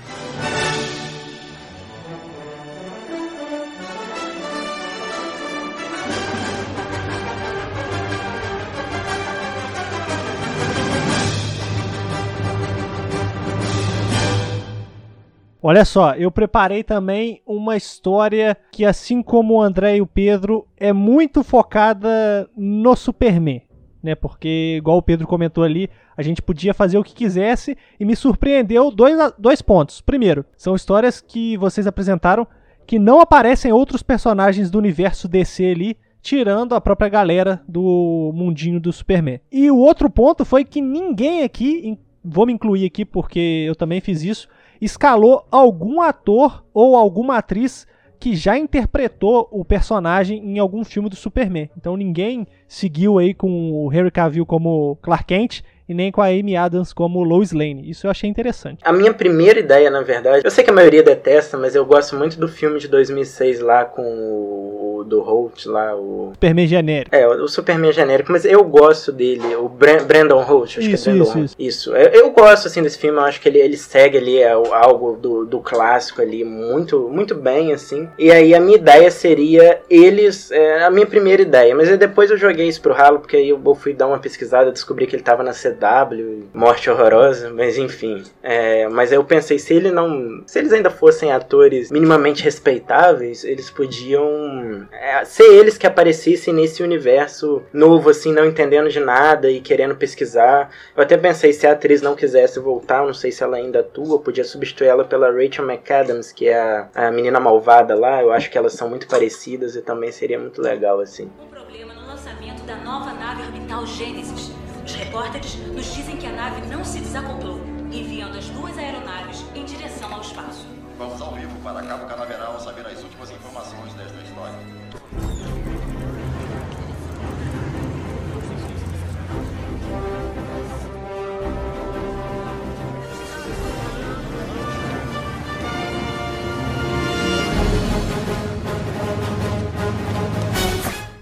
Olha 15.67 15.83
só, 15.83 16.13
eu 16.13 16.31
preparei 16.31 16.81
também 16.81 17.41
uma 17.45 17.75
história 17.75 18.55
que, 18.71 18.85
assim 18.85 19.21
como 19.21 19.55
o 19.55 19.61
André 19.61 19.97
e 19.97 20.01
o 20.01 20.07
Pedro, 20.07 20.65
é 20.77 20.93
muito 20.93 21.43
focada 21.43 22.49
no 22.55 22.95
Superman. 22.95 23.61
Né, 24.01 24.15
porque, 24.15 24.75
igual 24.77 24.97
o 24.97 25.01
Pedro 25.01 25.27
comentou 25.27 25.65
ali, 25.65 25.89
a 26.15 26.21
gente 26.21 26.41
podia 26.41 26.73
fazer 26.73 26.97
o 26.97 27.03
que 27.03 27.13
quisesse 27.13 27.75
e 27.99 28.05
me 28.05 28.15
surpreendeu 28.15 28.89
dois, 28.89 29.17
dois 29.37 29.61
pontos. 29.61 29.99
Primeiro, 29.99 30.45
são 30.55 30.73
histórias 30.73 31.19
que 31.19 31.57
vocês 31.57 31.85
apresentaram 31.85 32.47
que 32.85 32.97
não 32.97 33.19
aparecem 33.19 33.73
outros 33.73 34.01
personagens 34.01 34.71
do 34.71 34.77
universo 34.77 35.27
DC 35.27 35.65
ali, 35.65 35.97
tirando 36.21 36.75
a 36.75 36.79
própria 36.79 37.09
galera 37.09 37.61
do 37.67 38.31
mundinho 38.33 38.79
do 38.79 38.93
Superman. 38.93 39.41
E 39.51 39.69
o 39.69 39.75
outro 39.75 40.09
ponto 40.09 40.45
foi 40.45 40.63
que 40.63 40.79
ninguém 40.79 41.43
aqui, 41.43 41.99
vou 42.23 42.45
me 42.45 42.53
incluir 42.53 42.85
aqui 42.85 43.03
porque 43.03 43.65
eu 43.67 43.75
também 43.75 43.99
fiz 43.99 44.23
isso, 44.23 44.47
escalou 44.81 45.45
algum 45.51 46.01
ator 46.01 46.63
ou 46.73 46.95
alguma 46.95 47.37
atriz 47.37 47.87
que 48.19 48.35
já 48.35 48.57
interpretou 48.57 49.47
o 49.51 49.63
personagem 49.63 50.39
em 50.43 50.59
algum 50.59 50.83
filme 50.83 51.09
do 51.09 51.15
Superman. 51.15 51.69
Então 51.77 51.95
ninguém 51.95 52.47
seguiu 52.67 53.17
aí 53.17 53.33
com 53.33 53.71
o 53.71 53.93
Henry 53.93 54.11
Cavill 54.11 54.45
como 54.45 54.97
Clark 55.01 55.25
Kent 55.25 55.61
e 55.87 55.93
nem 55.93 56.11
com 56.11 56.21
a 56.21 56.27
Amy 56.27 56.55
Adams 56.55 56.91
como 56.91 57.23
Lois 57.23 57.51
Lane. 57.51 57.89
Isso 57.89 58.07
eu 58.07 58.11
achei 58.11 58.29
interessante. 58.29 58.81
A 58.83 58.91
minha 58.91 59.13
primeira 59.13 59.59
ideia, 59.59 59.89
na 59.89 60.01
verdade, 60.01 60.41
eu 60.43 60.51
sei 60.51 60.63
que 60.63 60.69
a 60.69 60.73
maioria 60.73 61.01
detesta, 61.01 61.57
mas 61.57 61.75
eu 61.75 61.85
gosto 61.85 62.15
muito 62.15 62.37
do 62.37 62.47
filme 62.47 62.79
de 62.79 62.87
2006 62.87 63.61
lá 63.61 63.85
com 63.85 64.01
o 64.01 64.76
do 65.07 65.21
Holt 65.21 65.65
lá, 65.65 65.95
o 65.95 66.31
Superman 66.33 66.67
genérico. 66.67 67.15
É, 67.15 67.27
o 67.27 67.47
Superman 67.47 67.91
genérico, 67.91 68.31
mas 68.31 68.45
eu 68.45 68.63
gosto 68.63 69.11
dele, 69.11 69.55
o 69.55 69.69
Brandon 69.69 70.41
Holt, 70.41 70.77
acho 70.77 70.81
isso, 70.81 71.03
que 71.03 71.09
é 71.09 71.13
Brandon 71.13 71.23
isso, 71.23 71.37
Holt. 71.37 71.45
isso. 71.45 71.55
Isso. 71.77 71.95
Eu, 71.95 72.09
eu, 72.09 72.31
gosto 72.31 72.67
assim 72.67 72.81
desse 72.81 72.97
filme, 72.97 73.17
eu 73.17 73.23
acho 73.23 73.39
que 73.39 73.47
ele, 73.47 73.59
ele 73.59 73.77
segue 73.77 74.17
ali 74.17 74.37
é, 74.37 74.51
algo 74.51 75.17
do, 75.17 75.45
do 75.45 75.59
clássico 75.59 76.21
ali 76.21 76.43
muito 76.43 77.09
muito 77.09 77.35
bem 77.35 77.73
assim. 77.73 78.07
E 78.17 78.31
aí 78.31 78.53
a 78.53 78.59
minha 78.59 78.77
ideia 78.77 79.09
seria 79.11 79.81
eles, 79.89 80.51
é, 80.51 80.83
a 80.83 80.89
minha 80.89 81.05
primeira 81.05 81.41
ideia, 81.41 81.75
mas 81.75 81.95
depois 81.97 82.29
eu 82.29 82.37
joguei 82.37 82.67
isso 82.67 82.81
pro 82.81 82.93
ralo 82.93 83.19
porque 83.19 83.37
aí 83.37 83.49
eu 83.49 83.75
fui 83.75 83.93
dar 83.93 84.07
uma 84.07 84.19
pesquisada, 84.19 84.71
descobri 84.71 85.07
que 85.07 85.15
ele 85.15 85.23
tava 85.23 85.43
na 85.43 85.51
CW, 85.51 86.47
morte 86.53 86.89
horrorosa, 86.89 87.49
mas 87.49 87.77
enfim. 87.77 88.23
É, 88.41 88.87
mas 88.87 89.11
eu 89.11 89.23
pensei 89.23 89.59
se 89.59 89.73
ele 89.73 89.91
não, 89.91 90.43
se 90.45 90.59
eles 90.59 90.73
ainda 90.73 90.89
fossem 90.89 91.31
atores 91.31 91.91
minimamente 91.91 92.43
respeitáveis, 92.43 93.43
eles 93.43 93.69
podiam 93.69 94.87
é, 94.99 95.23
ser 95.25 95.43
eles 95.43 95.77
que 95.77 95.85
aparecessem 95.85 96.53
nesse 96.53 96.81
universo 96.81 97.61
novo, 97.71 98.09
assim, 98.09 98.33
não 98.33 98.45
entendendo 98.45 98.89
de 98.89 98.99
nada 98.99 99.49
e 99.49 99.61
querendo 99.61 99.95
pesquisar. 99.95 100.71
Eu 100.95 101.03
até 101.03 101.15
pensei 101.15 101.53
se 101.53 101.67
a 101.67 101.73
atriz 101.73 102.01
não 102.01 102.15
quisesse 102.15 102.59
voltar, 102.59 103.05
não 103.05 103.13
sei 103.13 103.31
se 103.31 103.43
ela 103.43 103.57
ainda 103.57 103.79
atua, 103.79 104.19
podia 104.19 104.43
substituir 104.43 104.87
ela 104.87 105.05
pela 105.05 105.31
Rachel 105.31 105.65
McAdams, 105.65 106.31
que 106.31 106.47
é 106.47 106.59
a, 106.59 106.89
a 106.95 107.11
menina 107.11 107.39
malvada 107.39 107.95
lá. 107.95 108.21
Eu 108.21 108.31
acho 108.31 108.49
que 108.49 108.57
elas 108.57 108.73
são 108.73 108.89
muito 108.89 109.07
parecidas 109.07 109.75
e 109.75 109.81
também 109.81 110.11
seria 110.11 110.39
muito 110.39 110.61
legal, 110.61 110.99
assim. 110.99 111.29
Um 111.39 111.47
problema 111.47 111.93
no 111.93 112.07
lançamento 112.07 112.63
da 112.63 112.75
nova 112.77 113.13
nave 113.13 113.43
orbital 113.43 113.85
Gênesis. 113.85 114.51
Os 114.83 114.95
repórteres 114.95 115.57
nos 115.67 115.93
dizem 115.93 116.17
que 116.17 116.25
a 116.25 116.31
nave 116.31 116.65
não 116.67 116.83
se 116.83 116.99
desacoplou, 116.99 117.59
enviando 117.91 118.37
as 118.37 118.47
duas 118.49 118.77
aeronaves 118.77 119.43
em 119.53 119.65
direção 119.65 120.13
ao 120.13 120.21
espaço. 120.21 120.65
Vamos 120.97 121.21
ao 121.21 121.33
vivo 121.33 121.55
para 121.61 121.83
Cabo 121.83 122.07
Canaveral 122.07 122.59
saber 122.59 122.87
as 122.87 123.03
últimas 123.03 123.29
informações 123.29 123.93
desta 123.93 124.19
história. 124.23 124.76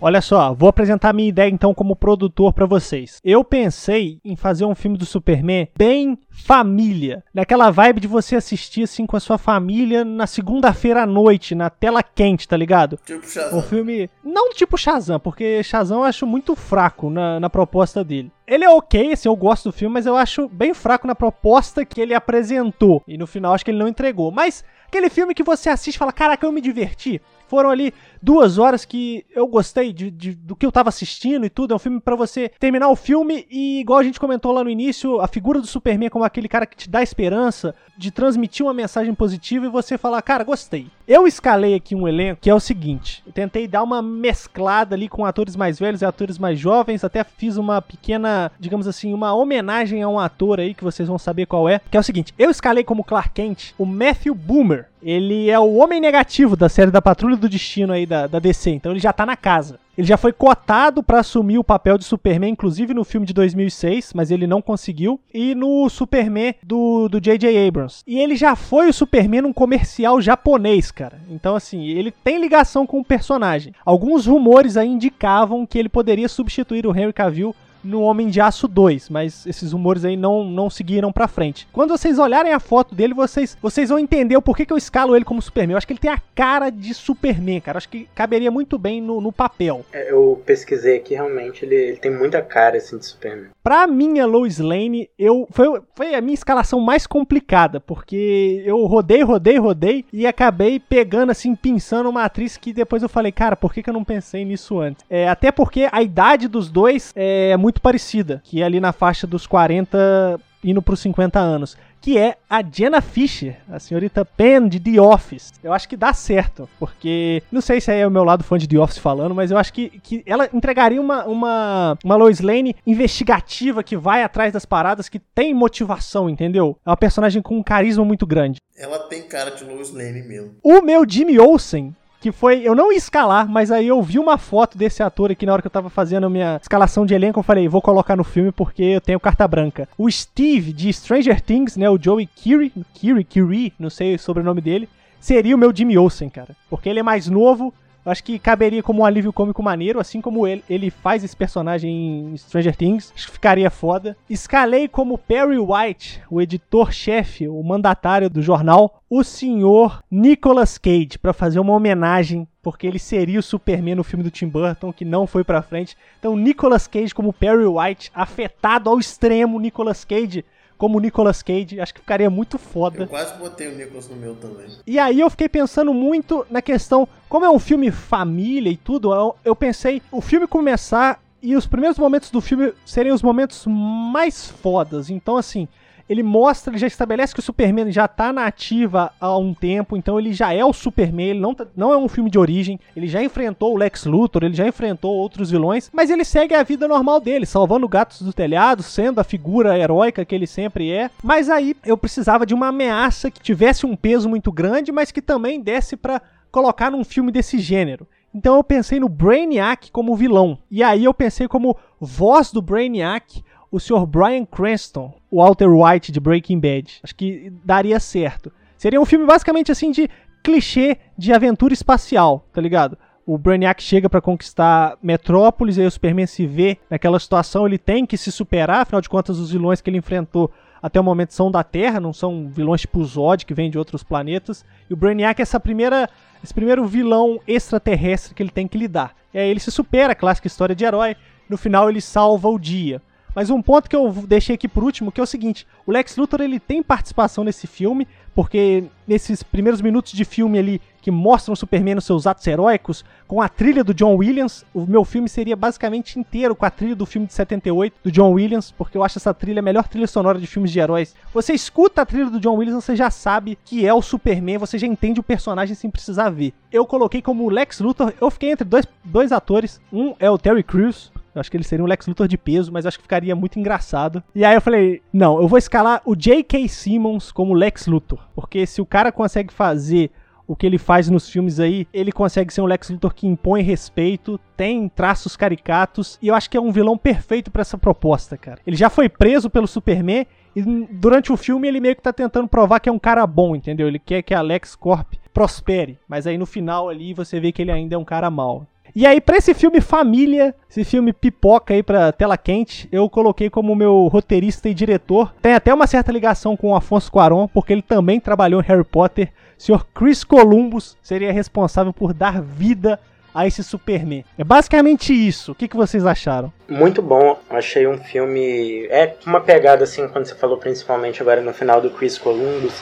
Olha 0.05 0.21
só, 0.21 0.53
vou 0.53 0.69
apresentar 0.69 1.13
minha 1.13 1.29
ideia 1.29 1.49
então 1.49 1.73
como 1.73 1.95
produtor 1.95 2.53
para 2.53 2.67
vocês. 2.67 3.19
Eu 3.23 3.43
pensei 3.43 4.19
em 4.23 4.35
fazer 4.35 4.63
um 4.63 4.75
filme 4.75 4.99
do 4.99 5.03
Superman 5.03 5.67
bem 5.75 6.15
família, 6.29 7.23
naquela 7.33 7.71
vibe 7.71 8.01
de 8.01 8.07
você 8.07 8.35
assistir 8.35 8.83
assim 8.83 9.07
com 9.07 9.17
a 9.17 9.19
sua 9.19 9.39
família 9.39 10.05
na 10.05 10.27
segunda-feira 10.27 11.01
à 11.01 11.05
noite, 11.07 11.55
na 11.55 11.71
tela 11.71 12.03
quente, 12.03 12.47
tá 12.47 12.55
ligado? 12.55 12.99
Tipo 13.03 13.27
Shazam. 13.27 13.57
Um 13.57 13.63
filme 13.63 14.07
não 14.23 14.53
tipo 14.53 14.77
Shazam, 14.77 15.19
porque 15.19 15.63
Shazam 15.63 16.01
eu 16.01 16.03
acho 16.03 16.27
muito 16.27 16.55
fraco 16.55 17.09
na, 17.09 17.39
na 17.39 17.49
proposta 17.49 18.03
dele. 18.03 18.31
Ele 18.45 18.63
é 18.63 18.69
ok, 18.69 19.13
assim, 19.13 19.27
eu 19.27 19.35
gosto 19.35 19.69
do 19.69 19.73
filme, 19.73 19.95
mas 19.95 20.05
eu 20.05 20.15
acho 20.15 20.47
bem 20.47 20.71
fraco 20.71 21.07
na 21.07 21.15
proposta 21.15 21.83
que 21.83 21.99
ele 21.99 22.13
apresentou. 22.13 23.01
E 23.07 23.17
no 23.17 23.25
final 23.25 23.55
acho 23.55 23.65
que 23.65 23.71
ele 23.71 23.79
não 23.79 23.87
entregou. 23.87 24.31
Mas 24.31 24.63
aquele 24.85 25.09
filme 25.09 25.33
que 25.33 25.41
você 25.41 25.67
assiste 25.67 25.95
e 25.95 25.97
fala, 25.97 26.13
caraca, 26.13 26.45
eu 26.45 26.51
me 26.51 26.61
diverti. 26.61 27.19
Foram 27.47 27.69
ali 27.69 27.93
duas 28.21 28.57
horas 28.57 28.85
que 28.85 29.25
eu 29.35 29.47
gostei 29.47 29.93
de, 29.93 30.09
de, 30.09 30.33
do 30.33 30.55
que 30.55 30.65
eu 30.65 30.71
tava 30.71 30.89
assistindo 30.89 31.45
e 31.45 31.49
tudo. 31.49 31.73
É 31.73 31.75
um 31.75 31.79
filme 31.79 31.99
para 31.99 32.15
você 32.15 32.49
terminar 32.59 32.89
o 32.89 32.95
filme 32.95 33.45
e, 33.49 33.79
igual 33.79 33.99
a 33.99 34.03
gente 34.03 34.19
comentou 34.19 34.51
lá 34.51 34.63
no 34.63 34.69
início, 34.69 35.21
a 35.21 35.27
figura 35.27 35.61
do 35.61 35.67
Superman 35.67 36.09
como 36.09 36.25
aquele 36.25 36.47
cara 36.47 36.65
que 36.65 36.75
te 36.75 36.89
dá 36.89 37.03
esperança, 37.03 37.75
de 37.97 38.11
transmitir 38.11 38.65
uma 38.65 38.73
mensagem 38.73 39.13
positiva 39.13 39.65
e 39.65 39.69
você 39.69 39.97
falar, 39.97 40.21
cara, 40.21 40.43
gostei. 40.43 40.87
Eu 41.07 41.27
escalei 41.27 41.75
aqui 41.75 41.95
um 41.95 42.07
elenco 42.07 42.41
que 42.41 42.49
é 42.49 42.55
o 42.55 42.59
seguinte: 42.59 43.23
eu 43.25 43.31
tentei 43.31 43.67
dar 43.67 43.83
uma 43.83 44.01
mesclada 44.01 44.95
ali 44.95 45.07
com 45.07 45.25
atores 45.25 45.55
mais 45.55 45.79
velhos 45.79 46.01
e 46.01 46.05
atores 46.05 46.37
mais 46.37 46.59
jovens, 46.59 47.03
até 47.03 47.23
fiz 47.23 47.57
uma 47.57 47.81
pequena, 47.81 48.51
digamos 48.59 48.87
assim, 48.87 49.13
uma 49.13 49.33
homenagem 49.33 50.01
a 50.01 50.09
um 50.09 50.19
ator 50.19 50.59
aí 50.59 50.73
que 50.73 50.83
vocês 50.83 51.07
vão 51.07 51.17
saber 51.17 51.45
qual 51.45 51.69
é. 51.69 51.79
Que 51.91 51.97
é 51.97 51.99
o 51.99 52.03
seguinte: 52.03 52.33
eu 52.37 52.49
escalei 52.49 52.83
como 52.83 53.03
Clark 53.03 53.29
Kent 53.29 53.73
o 53.77 53.85
Matthew 53.85 54.33
Boomer. 54.33 54.87
Ele 55.05 55.51
é 55.51 55.59
o 55.59 55.75
homem 55.75 56.01
negativo 56.01 56.55
da 56.55 56.67
série 56.67 56.89
da 56.89 56.99
Patrulha 56.99 57.37
do 57.37 57.47
Destino 57.47 57.93
aí 57.93 58.07
da, 58.07 58.25
da 58.25 58.39
DC, 58.39 58.71
então 58.71 58.91
ele 58.91 58.99
já 58.99 59.13
tá 59.13 59.23
na 59.23 59.37
casa. 59.37 59.79
Ele 59.95 60.07
já 60.07 60.17
foi 60.17 60.33
cotado 60.33 61.03
pra 61.03 61.19
assumir 61.19 61.59
o 61.59 61.63
papel 61.63 61.95
de 61.95 62.03
Superman, 62.03 62.51
inclusive 62.51 62.91
no 62.91 63.03
filme 63.03 63.25
de 63.25 63.31
2006, 63.31 64.13
mas 64.15 64.31
ele 64.31 64.47
não 64.47 64.63
conseguiu. 64.63 65.19
E 65.31 65.53
no 65.53 65.87
Superman 65.89 66.55
do 66.63 67.07
do 67.07 67.21
J.J. 67.21 67.67
Abrams. 67.67 68.01
E 68.07 68.19
ele 68.19 68.35
já 68.35 68.55
foi 68.55 68.89
o 68.89 68.93
Superman 68.93 69.43
num 69.43 69.53
comercial 69.53 70.19
japonês, 70.19 70.89
cara. 70.89 71.21
Então, 71.29 71.55
assim, 71.55 71.85
ele 71.85 72.09
tem 72.09 72.41
ligação 72.41 72.87
com 72.87 72.99
o 72.99 73.05
personagem. 73.05 73.73
Alguns 73.85 74.25
rumores 74.25 74.75
aí 74.75 74.89
indicavam 74.89 75.67
que 75.67 75.77
ele 75.77 75.87
poderia 75.87 76.27
substituir 76.27 76.87
o 76.87 76.97
Henry 76.97 77.13
Cavill 77.13 77.55
no 77.85 78.01
Homem 78.01 78.29
de 78.29 78.41
Aço 78.41 78.67
2, 78.67 79.09
mas 79.09 79.45
esses 79.45 79.71
rumores 79.71 80.03
aí 80.03 80.17
não, 80.17 80.43
não 80.43 80.69
seguiram 80.69 81.11
pra 81.11 81.27
frente. 81.27 81.67
Quando 81.71 81.97
vocês 81.97 82.19
olharem 82.19 82.51
a 82.51 82.59
foto 82.59 82.95
dele, 82.95 83.13
vocês, 83.13 83.57
vocês 83.61 83.89
vão 83.89 83.99
entender 83.99 84.35
o 84.35 84.41
porquê 84.41 84.65
que 84.65 84.73
eu 84.73 84.77
escalo 84.77 85.15
ele 85.15 85.25
como 85.25 85.41
Superman. 85.41 85.73
Eu 85.73 85.77
acho 85.77 85.87
que 85.87 85.93
ele 85.93 85.99
tem 85.99 86.11
a 86.11 86.21
cara 86.33 86.69
de 86.69 86.93
Superman, 86.93 87.61
cara. 87.61 87.75
Eu 87.75 87.79
acho 87.79 87.89
que 87.89 88.07
caberia 88.15 88.51
muito 88.51 88.77
bem 88.77 89.01
no, 89.01 89.21
no 89.21 89.31
papel. 89.31 89.85
É, 89.93 90.11
Eu 90.11 90.41
pesquisei 90.45 90.97
aqui, 90.97 91.13
realmente, 91.13 91.63
ele, 91.65 91.75
ele 91.75 91.97
tem 91.97 92.11
muita 92.11 92.41
cara, 92.41 92.77
assim, 92.77 92.97
de 92.97 93.05
Superman. 93.05 93.49
Pra 93.65 93.87
minha 93.87 94.27
Lois 94.27 94.59
Lane, 94.59 95.09
eu 95.17 95.47
foi, 95.49 95.81
foi 95.95 96.13
a 96.13 96.21
minha 96.21 96.35
escalação 96.35 96.79
mais 96.79 97.07
complicada, 97.07 97.79
porque 97.79 98.61
eu 98.63 98.85
rodei, 98.85 99.23
rodei, 99.23 99.57
rodei 99.57 100.05
e 100.13 100.27
acabei 100.27 100.79
pegando 100.79 101.31
assim, 101.31 101.55
pensando 101.55 102.07
uma 102.07 102.25
atriz 102.25 102.57
que 102.57 102.71
depois 102.71 103.01
eu 103.01 103.09
falei, 103.09 103.31
cara, 103.31 103.55
por 103.55 103.73
que, 103.73 103.81
que 103.81 103.89
eu 103.89 103.93
não 103.95 104.03
pensei 104.03 104.45
nisso 104.45 104.79
antes? 104.79 105.03
É, 105.09 105.27
até 105.27 105.51
porque 105.51 105.89
a 105.91 106.03
idade 106.03 106.47
dos 106.47 106.69
dois 106.69 107.11
é 107.15 107.57
muito 107.57 107.81
parecida, 107.81 108.39
que 108.43 108.61
é 108.61 108.65
ali 108.65 108.79
na 108.79 108.93
faixa 108.93 109.25
dos 109.25 109.47
40 109.47 110.39
indo 110.63 110.81
pros 110.81 110.99
50 110.99 111.39
anos, 111.39 111.75
que 112.05 112.19
é 112.19 112.37
a 112.47 112.61
Jenna 112.61 113.01
Fisher, 113.01 113.57
a 113.67 113.79
senhorita 113.79 114.23
Penn 114.23 114.67
de 114.67 114.79
The 114.79 115.01
Office. 115.01 115.51
Eu 115.63 115.73
acho 115.73 115.89
que 115.89 115.97
dá 115.97 116.13
certo, 116.13 116.69
porque 116.77 117.41
não 117.51 117.61
sei 117.61 117.81
se 117.81 117.89
aí 117.89 117.99
é 117.99 118.05
o 118.05 118.11
meu 118.11 118.23
lado 118.23 118.43
fã 118.43 118.59
de 118.59 118.67
The 118.67 118.77
Office 118.77 118.99
falando, 118.99 119.33
mas 119.33 119.49
eu 119.49 119.57
acho 119.57 119.73
que, 119.73 119.89
que 120.03 120.21
ela 120.23 120.47
entregaria 120.53 121.01
uma, 121.01 121.25
uma, 121.25 121.97
uma 122.03 122.15
Lois 122.15 122.41
Lane 122.41 122.75
investigativa 122.85 123.81
que 123.81 123.97
vai 123.97 124.21
atrás 124.21 124.53
das 124.53 124.67
paradas, 124.67 125.09
que 125.09 125.17
tem 125.17 125.51
motivação, 125.51 126.29
entendeu? 126.29 126.77
É 126.85 126.91
uma 126.91 126.95
personagem 126.95 127.41
com 127.41 127.57
um 127.57 127.63
carisma 127.63 128.05
muito 128.05 128.27
grande. 128.27 128.59
Ela 128.77 128.99
tem 128.99 129.23
cara 129.23 129.49
de 129.49 129.63
Lois 129.63 129.91
Lane 129.91 130.21
mesmo. 130.21 130.51
O 130.61 130.81
meu 130.83 131.09
Jimmy 131.09 131.39
Olsen, 131.39 131.95
que 132.25 132.31
foi. 132.31 132.61
Eu 132.63 132.73
não 132.73 132.91
ia 132.91 132.97
escalar, 132.97 133.47
mas 133.47 133.69
aí 133.69 133.87
eu 133.87 134.01
vi 134.01 134.17
uma 134.17 134.35
foto 134.35 134.79
desse 134.79 135.03
ator 135.03 135.29
aqui 135.29 135.45
na 135.45 135.53
hora 135.53 135.61
que 135.61 135.67
eu 135.67 135.71
tava 135.71 135.91
fazendo 135.91 136.25
a 136.25 136.29
minha 136.29 136.59
escalação 136.59 137.05
de 137.05 137.13
elenco. 137.13 137.37
Eu 137.37 137.43
falei, 137.43 137.67
vou 137.67 137.83
colocar 137.83 138.15
no 138.15 138.23
filme 138.23 138.51
porque 138.51 138.81
eu 138.81 139.01
tenho 139.01 139.19
carta 139.19 139.47
branca. 139.47 139.87
O 139.95 140.09
Steve 140.09 140.73
de 140.73 140.91
Stranger 140.91 141.39
Things, 141.39 141.77
né? 141.77 141.87
O 141.87 142.01
Joey 142.01 142.25
Kiri, 142.25 142.73
Kiri, 142.95 143.23
Kiri, 143.23 143.73
não 143.77 143.91
sei 143.91 144.15
o 144.15 144.19
sobrenome 144.19 144.59
dele, 144.59 144.89
seria 145.19 145.55
o 145.55 145.59
meu 145.59 145.71
Jimmy 145.75 145.99
Olsen, 145.99 146.27
cara. 146.27 146.55
Porque 146.67 146.89
ele 146.89 146.99
é 146.99 147.03
mais 147.03 147.29
novo. 147.29 147.71
Acho 148.05 148.23
que 148.23 148.37
caberia 148.37 148.83
como 148.83 149.01
um 149.01 149.05
alívio 149.05 149.33
cômico 149.33 149.63
maneiro, 149.63 149.99
assim 149.99 150.21
como 150.21 150.45
ele, 150.45 150.63
ele 150.69 150.91
faz 150.91 151.23
esse 151.23 151.35
personagem 151.35 152.31
em 152.33 152.37
Stranger 152.37 152.75
Things. 152.75 153.11
Acho 153.15 153.27
que 153.27 153.33
ficaria 153.33 153.69
foda. 153.71 154.15
Escalei 154.29 154.87
como 154.87 155.17
Perry 155.17 155.57
White, 155.57 156.21
o 156.29 156.39
editor-chefe, 156.41 157.47
o 157.47 157.63
mandatário 157.63 158.29
do 158.29 158.41
jornal, 158.41 159.01
o 159.09 159.23
senhor 159.23 160.03
Nicolas 160.09 160.77
Cage, 160.77 161.17
pra 161.19 161.33
fazer 161.33 161.59
uma 161.59 161.73
homenagem, 161.73 162.47
porque 162.61 162.85
ele 162.85 162.99
seria 162.99 163.39
o 163.39 163.43
Superman 163.43 163.95
no 163.95 164.03
filme 164.03 164.23
do 164.23 164.31
Tim 164.31 164.47
Burton, 164.47 164.93
que 164.93 165.05
não 165.05 165.25
foi 165.25 165.43
pra 165.43 165.61
frente. 165.61 165.97
Então, 166.19 166.35
Nicolas 166.35 166.87
Cage 166.87 167.13
como 167.13 167.33
Perry 167.33 167.65
White, 167.65 168.11
afetado 168.13 168.89
ao 168.89 168.99
extremo, 168.99 169.59
Nicolas 169.59 170.05
Cage 170.05 170.45
como 170.77 170.99
Nicolas 170.99 171.41
Cage, 171.41 171.79
acho 171.79 171.93
que 171.93 172.01
ficaria 172.01 172.29
muito 172.29 172.57
foda. 172.57 173.03
Eu 173.03 173.07
quase 173.07 173.37
botei 173.37 173.67
o 173.67 173.75
Nicholas 173.75 174.09
no 174.09 174.15
meu 174.15 174.35
também. 174.35 174.67
E 174.85 174.99
aí 174.99 175.19
eu 175.19 175.29
fiquei 175.29 175.47
pensando 175.49 175.93
muito 175.93 176.45
na 176.49 176.61
questão, 176.61 177.07
como 177.29 177.45
é 177.45 177.49
um 177.49 177.59
filme 177.59 177.91
família 177.91 178.69
e 178.69 178.77
tudo, 178.77 179.13
eu, 179.13 179.35
eu 179.43 179.55
pensei 179.55 180.01
o 180.11 180.21
filme 180.21 180.47
começar 180.47 181.21
e 181.41 181.55
os 181.55 181.67
primeiros 181.67 181.97
momentos 181.97 182.31
do 182.31 182.41
filme 182.41 182.73
serem 182.85 183.11
os 183.11 183.21
momentos 183.21 183.65
mais 183.67 184.47
fodas. 184.47 185.09
Então 185.09 185.37
assim, 185.37 185.67
ele 186.07 186.21
mostra, 186.21 186.71
ele 186.71 186.77
já 186.77 186.87
estabelece 186.87 187.33
que 187.33 187.39
o 187.39 187.43
Superman 187.43 187.91
já 187.91 188.07
tá 188.07 188.31
na 188.31 188.45
ativa 188.45 189.11
há 189.19 189.37
um 189.37 189.53
tempo, 189.53 189.97
então 189.97 190.19
ele 190.19 190.33
já 190.33 190.53
é 190.53 190.63
o 190.63 190.71
Superman, 190.73 191.29
ele 191.29 191.39
não, 191.39 191.53
tá- 191.53 191.65
não 191.75 191.91
é 191.91 191.97
um 191.97 192.07
filme 192.07 192.29
de 192.29 192.37
origem, 192.37 192.79
ele 192.95 193.07
já 193.07 193.23
enfrentou 193.23 193.73
o 193.73 193.77
Lex 193.77 194.05
Luthor, 194.05 194.43
ele 194.43 194.53
já 194.53 194.67
enfrentou 194.67 195.11
outros 195.13 195.49
vilões, 195.51 195.89
mas 195.93 196.09
ele 196.09 196.23
segue 196.23 196.53
a 196.53 196.63
vida 196.63 196.87
normal 196.87 197.19
dele, 197.19 197.45
salvando 197.45 197.87
gatos 197.87 198.21
do 198.21 198.31
telhado, 198.33 198.83
sendo 198.83 199.19
a 199.19 199.23
figura 199.23 199.77
heróica 199.77 200.23
que 200.23 200.35
ele 200.35 200.45
sempre 200.47 200.91
é. 200.91 201.09
Mas 201.23 201.49
aí 201.49 201.75
eu 201.85 201.97
precisava 201.97 202.45
de 202.45 202.53
uma 202.53 202.67
ameaça 202.67 203.31
que 203.31 203.41
tivesse 203.41 203.85
um 203.85 203.95
peso 203.95 204.29
muito 204.29 204.51
grande, 204.51 204.91
mas 204.91 205.11
que 205.11 205.21
também 205.21 205.59
desse 205.59 205.95
pra 205.97 206.21
colocar 206.51 206.91
num 206.91 207.03
filme 207.03 207.31
desse 207.31 207.57
gênero. 207.59 208.07
Então 208.33 208.55
eu 208.57 208.63
pensei 208.63 208.99
no 208.99 209.07
Brainiac 209.09 209.89
como 209.91 210.15
vilão. 210.15 210.57
E 210.69 210.83
aí 210.83 211.05
eu 211.05 211.13
pensei 211.13 211.47
como 211.47 211.75
voz 211.99 212.51
do 212.51 212.61
Brainiac 212.61 213.41
o 213.75 213.79
Sr. 213.79 214.05
Bryan 214.05 214.45
Cranston, 214.45 215.13
o 215.29 215.43
Walter 215.43 215.67
White 215.67 216.09
de 216.09 216.19
Breaking 216.21 216.61
Bad. 216.61 217.01
Acho 217.03 217.13
que 217.13 217.51
daria 217.63 217.99
certo. 217.99 218.49
Seria 218.77 219.01
um 219.01 219.05
filme 219.05 219.25
basicamente 219.25 219.69
assim 219.69 219.91
de 219.91 220.09
clichê 220.41 220.97
de 221.17 221.33
aventura 221.33 221.73
espacial, 221.73 222.47
tá 222.53 222.61
ligado? 222.61 222.97
O 223.25 223.37
Brainiac 223.37 223.83
chega 223.83 224.09
pra 224.09 224.21
conquistar 224.21 224.97
Metrópolis, 225.03 225.77
aí 225.77 225.85
o 225.85 225.91
Superman 225.91 226.25
se 226.25 226.45
vê 226.45 226.77
naquela 226.89 227.19
situação, 227.19 227.65
ele 227.67 227.77
tem 227.77 228.05
que 228.05 228.15
se 228.15 228.31
superar, 228.31 228.81
afinal 228.81 229.01
de 229.01 229.09
contas 229.09 229.39
os 229.39 229.51
vilões 229.51 229.81
que 229.81 229.89
ele 229.89 229.97
enfrentou 229.97 230.49
até 230.81 230.97
o 230.97 231.03
momento 231.03 231.33
são 231.33 231.51
da 231.51 231.63
Terra, 231.63 231.99
não 231.99 232.13
são 232.13 232.47
vilões 232.47 232.79
tipo 232.79 233.03
Zod 233.03 233.45
que 233.45 233.53
vêm 233.53 233.69
de 233.69 233.77
outros 233.77 234.03
planetas. 234.03 234.63
E 234.89 234.93
o 234.93 234.95
Brainiac 234.95 235.41
é 235.41 235.43
essa 235.43 235.59
primeira, 235.59 236.07
esse 236.41 236.53
primeiro 236.53 236.85
vilão 236.85 237.41
extraterrestre 237.45 238.33
que 238.33 238.41
ele 238.41 238.51
tem 238.51 238.67
que 238.67 238.77
lidar. 238.77 239.15
E 239.33 239.39
aí 239.39 239.49
ele 239.49 239.59
se 239.59 239.71
supera, 239.71 240.15
clássica 240.15 240.47
história 240.47 240.75
de 240.75 240.85
herói, 240.85 241.17
no 241.49 241.57
final 241.57 241.89
ele 241.89 241.99
salva 241.99 242.47
o 242.47 242.57
dia. 242.57 243.01
Mas 243.35 243.49
um 243.49 243.61
ponto 243.61 243.89
que 243.89 243.95
eu 243.95 244.09
deixei 244.25 244.55
aqui 244.55 244.67
por 244.67 244.81
último, 244.81 245.11
que 245.11 245.19
é 245.19 245.23
o 245.23 245.27
seguinte, 245.27 245.67
o 245.85 245.91
Lex 245.91 246.15
Luthor 246.15 246.39
ele 246.39 246.57
tem 246.57 246.81
participação 246.81 247.43
nesse 247.43 247.67
filme, 247.67 248.07
porque 248.33 248.85
nesses 249.05 249.43
primeiros 249.43 249.81
minutos 249.81 250.13
de 250.13 250.23
filme 250.23 250.57
ali 250.57 250.81
que 251.01 251.11
mostram 251.11 251.53
o 251.53 251.55
Superman 251.55 251.95
nos 251.95 252.05
seus 252.05 252.25
atos 252.25 252.47
heróicos, 252.47 253.05
com 253.27 253.41
a 253.41 253.47
trilha 253.47 253.83
do 253.83 253.93
John 253.93 254.15
Williams, 254.15 254.65
o 254.73 254.85
meu 254.87 255.03
filme 255.05 255.29
seria 255.29 255.55
basicamente 255.55 256.17
inteiro 256.17 256.55
com 256.55 256.65
a 256.65 256.69
trilha 256.69 256.95
do 256.95 257.05
filme 257.05 257.27
de 257.27 257.33
78 257.33 257.95
do 258.03 258.11
John 258.11 258.31
Williams, 258.31 258.71
porque 258.71 258.97
eu 258.97 259.03
acho 259.03 259.19
essa 259.19 259.33
trilha 259.33 259.59
a 259.59 259.61
melhor 259.61 259.87
trilha 259.87 260.07
sonora 260.07 260.39
de 260.39 260.47
filmes 260.47 260.71
de 260.71 260.79
heróis. 260.79 261.13
Você 261.33 261.53
escuta 261.53 262.01
a 262.01 262.05
trilha 262.05 262.29
do 262.29 262.39
John 262.39 262.55
Williams, 262.55 262.83
você 262.83 262.95
já 262.95 263.11
sabe 263.11 263.57
que 263.65 263.85
é 263.85 263.93
o 263.93 264.01
Superman, 264.01 264.57
você 264.57 264.79
já 264.79 264.87
entende 264.87 265.19
o 265.19 265.23
personagem 265.23 265.75
sem 265.75 265.91
precisar 265.91 266.29
ver. 266.29 266.53
Eu 266.71 266.85
coloquei 266.85 267.21
como 267.21 267.49
Lex 267.49 267.79
Luthor, 267.81 268.13
eu 268.19 268.31
fiquei 268.31 268.51
entre 268.51 268.65
dois, 268.65 268.87
dois 269.03 269.31
atores, 269.31 269.79
um 269.93 270.15
é 270.19 270.29
o 270.29 270.37
Terry 270.37 270.63
Crews, 270.63 271.11
eu 271.35 271.41
acho 271.41 271.51
que 271.51 271.57
ele 271.57 271.65
seria 271.65 271.83
um 271.83 271.87
Lex 271.87 272.07
Luthor 272.07 272.27
de 272.27 272.37
peso, 272.37 272.71
mas 272.71 272.85
acho 272.85 272.97
que 272.97 273.03
ficaria 273.03 273.35
muito 273.35 273.59
engraçado. 273.59 274.23
E 274.33 274.45
aí 274.45 274.55
eu 274.55 274.61
falei, 274.61 275.01
não, 275.11 275.41
eu 275.41 275.47
vou 275.47 275.59
escalar 275.59 276.01
o 276.05 276.15
J.K. 276.15 276.67
Simmons 276.69 277.31
como 277.31 277.53
Lex 277.53 277.87
Luthor. 277.87 278.19
Porque 278.33 278.65
se 278.65 278.81
o 278.81 278.85
cara 278.85 279.11
consegue 279.11 279.53
fazer 279.53 280.09
o 280.47 280.55
que 280.55 280.65
ele 280.65 280.77
faz 280.77 281.09
nos 281.09 281.27
filmes 281.27 281.59
aí, 281.59 281.87
ele 281.93 282.11
consegue 282.11 282.53
ser 282.53 282.61
um 282.61 282.65
Lex 282.65 282.89
Luthor 282.89 283.13
que 283.13 283.27
impõe 283.27 283.63
respeito, 283.63 284.39
tem 284.55 284.87
traços 284.87 285.35
caricatos, 285.35 286.17
e 286.21 286.27
eu 286.27 286.35
acho 286.35 286.49
que 286.49 286.55
é 286.55 286.61
um 286.61 286.71
vilão 286.71 286.97
perfeito 286.97 287.51
pra 287.51 287.61
essa 287.61 287.77
proposta, 287.77 288.37
cara. 288.37 288.59
Ele 288.65 288.75
já 288.75 288.89
foi 288.89 289.09
preso 289.09 289.49
pelo 289.49 289.67
Superman, 289.67 290.25
e 290.55 290.61
durante 290.61 291.33
o 291.33 291.37
filme 291.37 291.67
ele 291.67 291.81
meio 291.81 291.95
que 291.95 292.01
tá 292.01 292.13
tentando 292.13 292.47
provar 292.47 292.79
que 292.79 292.87
é 292.87 292.91
um 292.91 292.99
cara 292.99 293.25
bom, 293.25 293.55
entendeu? 293.55 293.87
Ele 293.87 293.99
quer 293.99 294.21
que 294.21 294.33
a 294.33 294.41
Lex 294.41 294.75
Corp 294.75 295.15
prospere, 295.33 295.99
mas 296.07 296.25
aí 296.27 296.37
no 296.37 296.45
final 296.45 296.87
ali 296.87 297.13
você 297.13 297.39
vê 297.39 297.51
que 297.51 297.61
ele 297.61 297.71
ainda 297.71 297.95
é 297.95 297.97
um 297.97 298.05
cara 298.05 298.29
mau. 298.29 298.65
E 298.95 299.05
aí, 299.05 299.19
pra 299.19 299.35
esse 299.35 299.53
filme 299.53 299.81
família, 299.81 300.55
esse 300.69 300.85
filme 300.85 301.11
pipoca 301.11 301.73
aí 301.73 301.83
pra 301.83 302.13
tela 302.13 302.37
quente, 302.37 302.87
eu 302.93 303.09
coloquei 303.09 303.49
como 303.49 303.75
meu 303.75 304.07
roteirista 304.07 304.69
e 304.69 304.73
diretor. 304.73 305.33
Tem 305.41 305.53
até 305.53 305.73
uma 305.73 305.85
certa 305.85 306.13
ligação 306.13 306.55
com 306.55 306.69
o 306.69 306.75
Afonso 306.75 307.11
Cuarón, 307.11 307.45
porque 307.47 307.73
ele 307.73 307.81
também 307.81 308.21
trabalhou 308.21 308.61
em 308.61 308.63
Harry 308.63 308.85
Potter. 308.85 309.33
O 309.59 309.61
Sr. 309.61 309.85
Chris 309.93 310.23
Columbus 310.23 310.97
seria 311.01 311.33
responsável 311.33 311.91
por 311.91 312.13
dar 312.13 312.41
vida 312.41 312.97
a 313.33 313.45
esse 313.45 313.61
Superman. 313.61 314.23
É 314.37 314.45
basicamente 314.45 315.13
isso. 315.13 315.51
O 315.51 315.55
que, 315.55 315.67
que 315.67 315.75
vocês 315.75 316.05
acharam? 316.05 316.53
Muito 316.69 317.01
bom, 317.01 317.37
achei 317.49 317.85
um 317.85 317.97
filme. 317.97 318.87
É 318.89 319.13
uma 319.25 319.41
pegada 319.41 319.83
assim, 319.83 320.07
quando 320.07 320.25
você 320.25 320.35
falou 320.35 320.57
principalmente 320.57 321.21
agora 321.21 321.41
no 321.41 321.53
final 321.53 321.81
do 321.81 321.89
Chris 321.89 322.17
Columbus. 322.17 322.81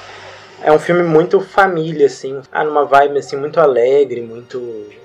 É 0.63 0.71
um 0.71 0.80
filme 0.80 1.04
muito 1.04 1.41
família, 1.41 2.06
assim. 2.06 2.41
Ah, 2.49 2.63
numa 2.63 2.86
vibe 2.86 3.19
assim, 3.19 3.36
muito 3.36 3.60
alegre, 3.60 4.21
muito. 4.21 4.58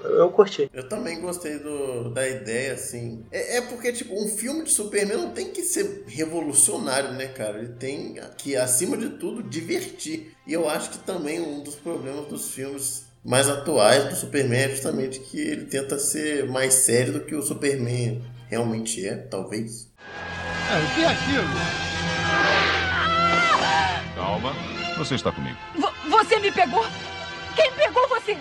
Eu 0.05 0.31
curti. 0.31 0.71
Eu 0.73 0.89
também 0.89 1.21
gostei 1.21 1.59
do, 1.59 2.11
da 2.11 2.29
ideia, 2.29 2.75
assim. 2.75 3.25
É, 3.33 3.57
é 3.57 3.61
porque, 3.63 3.93
tipo, 3.93 4.15
um 4.15 4.29
filme 4.29 4.63
de 4.63 4.71
Superman 4.71 5.17
não 5.17 5.31
tem 5.31 5.51
que 5.51 5.63
ser 5.63 6.05
revolucionário, 6.07 7.11
né, 7.11 7.27
cara? 7.27 7.59
Ele 7.59 7.73
tem 7.73 8.21
que, 8.37 8.55
acima 8.55 8.97
de 8.97 9.09
tudo, 9.11 9.43
divertir. 9.43 10.33
E 10.47 10.53
eu 10.53 10.69
acho 10.69 10.91
que 10.91 10.99
também 10.99 11.41
um 11.41 11.61
dos 11.61 11.75
problemas 11.75 12.27
dos 12.27 12.53
filmes 12.53 13.07
mais 13.25 13.49
atuais 13.49 14.05
do 14.05 14.15
Superman 14.15 14.61
é 14.61 14.69
justamente 14.69 15.19
que 15.19 15.41
ele 15.41 15.65
tenta 15.67 15.99
ser 15.99 16.49
mais 16.49 16.73
sério 16.75 17.15
do 17.15 17.21
que 17.21 17.35
o 17.35 17.43
Superman 17.43 18.23
realmente 18.49 19.05
é, 19.05 19.17
talvez. 19.17 19.91
É, 20.71 20.79
o 20.79 20.95
que 20.95 21.03
é 21.03 21.07
aquilo? 21.09 21.49
Calma, 24.15 24.78
você 24.99 25.15
está 25.15 25.31
comigo. 25.33 25.57
Vo- 25.77 25.93
você 26.11 26.39
me 26.39 26.51
pegou? 26.53 26.85
Quem 27.57 27.71
pegou 27.73 28.09
você? 28.09 28.33
O 28.33 28.37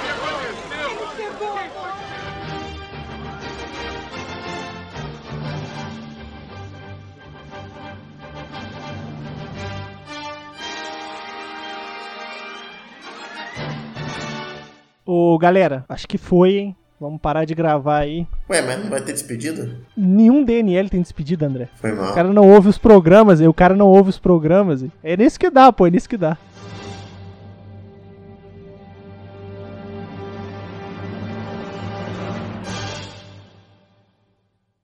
que 0.00 0.08
aconteceu? 0.08 1.72
Ô, 15.04 15.36
galera, 15.38 15.84
acho 15.88 16.06
que 16.06 16.16
foi, 16.18 16.56
hein? 16.58 16.76
Vamos 17.02 17.20
parar 17.20 17.44
de 17.44 17.52
gravar 17.52 17.98
aí. 17.98 18.24
Ué, 18.48 18.62
mas 18.62 18.78
não 18.80 18.88
vai 18.88 19.00
ter 19.00 19.12
despedida? 19.12 19.68
Nenhum 19.96 20.44
DNL 20.44 20.88
tem 20.88 21.02
despedida, 21.02 21.48
André. 21.48 21.68
Foi 21.74 21.90
mal. 21.90 22.12
O 22.12 22.14
cara 22.14 22.32
não 22.32 22.48
ouve 22.48 22.68
os 22.68 22.78
programas, 22.78 23.40
o 23.40 23.52
cara 23.52 23.74
não 23.74 23.88
ouve 23.88 24.10
os 24.10 24.20
programas. 24.20 24.84
É 25.02 25.16
nisso 25.16 25.36
que 25.36 25.50
dá, 25.50 25.72
pô, 25.72 25.88
é 25.88 25.90
nisso 25.90 26.08
que 26.08 26.16
dá. 26.16 26.38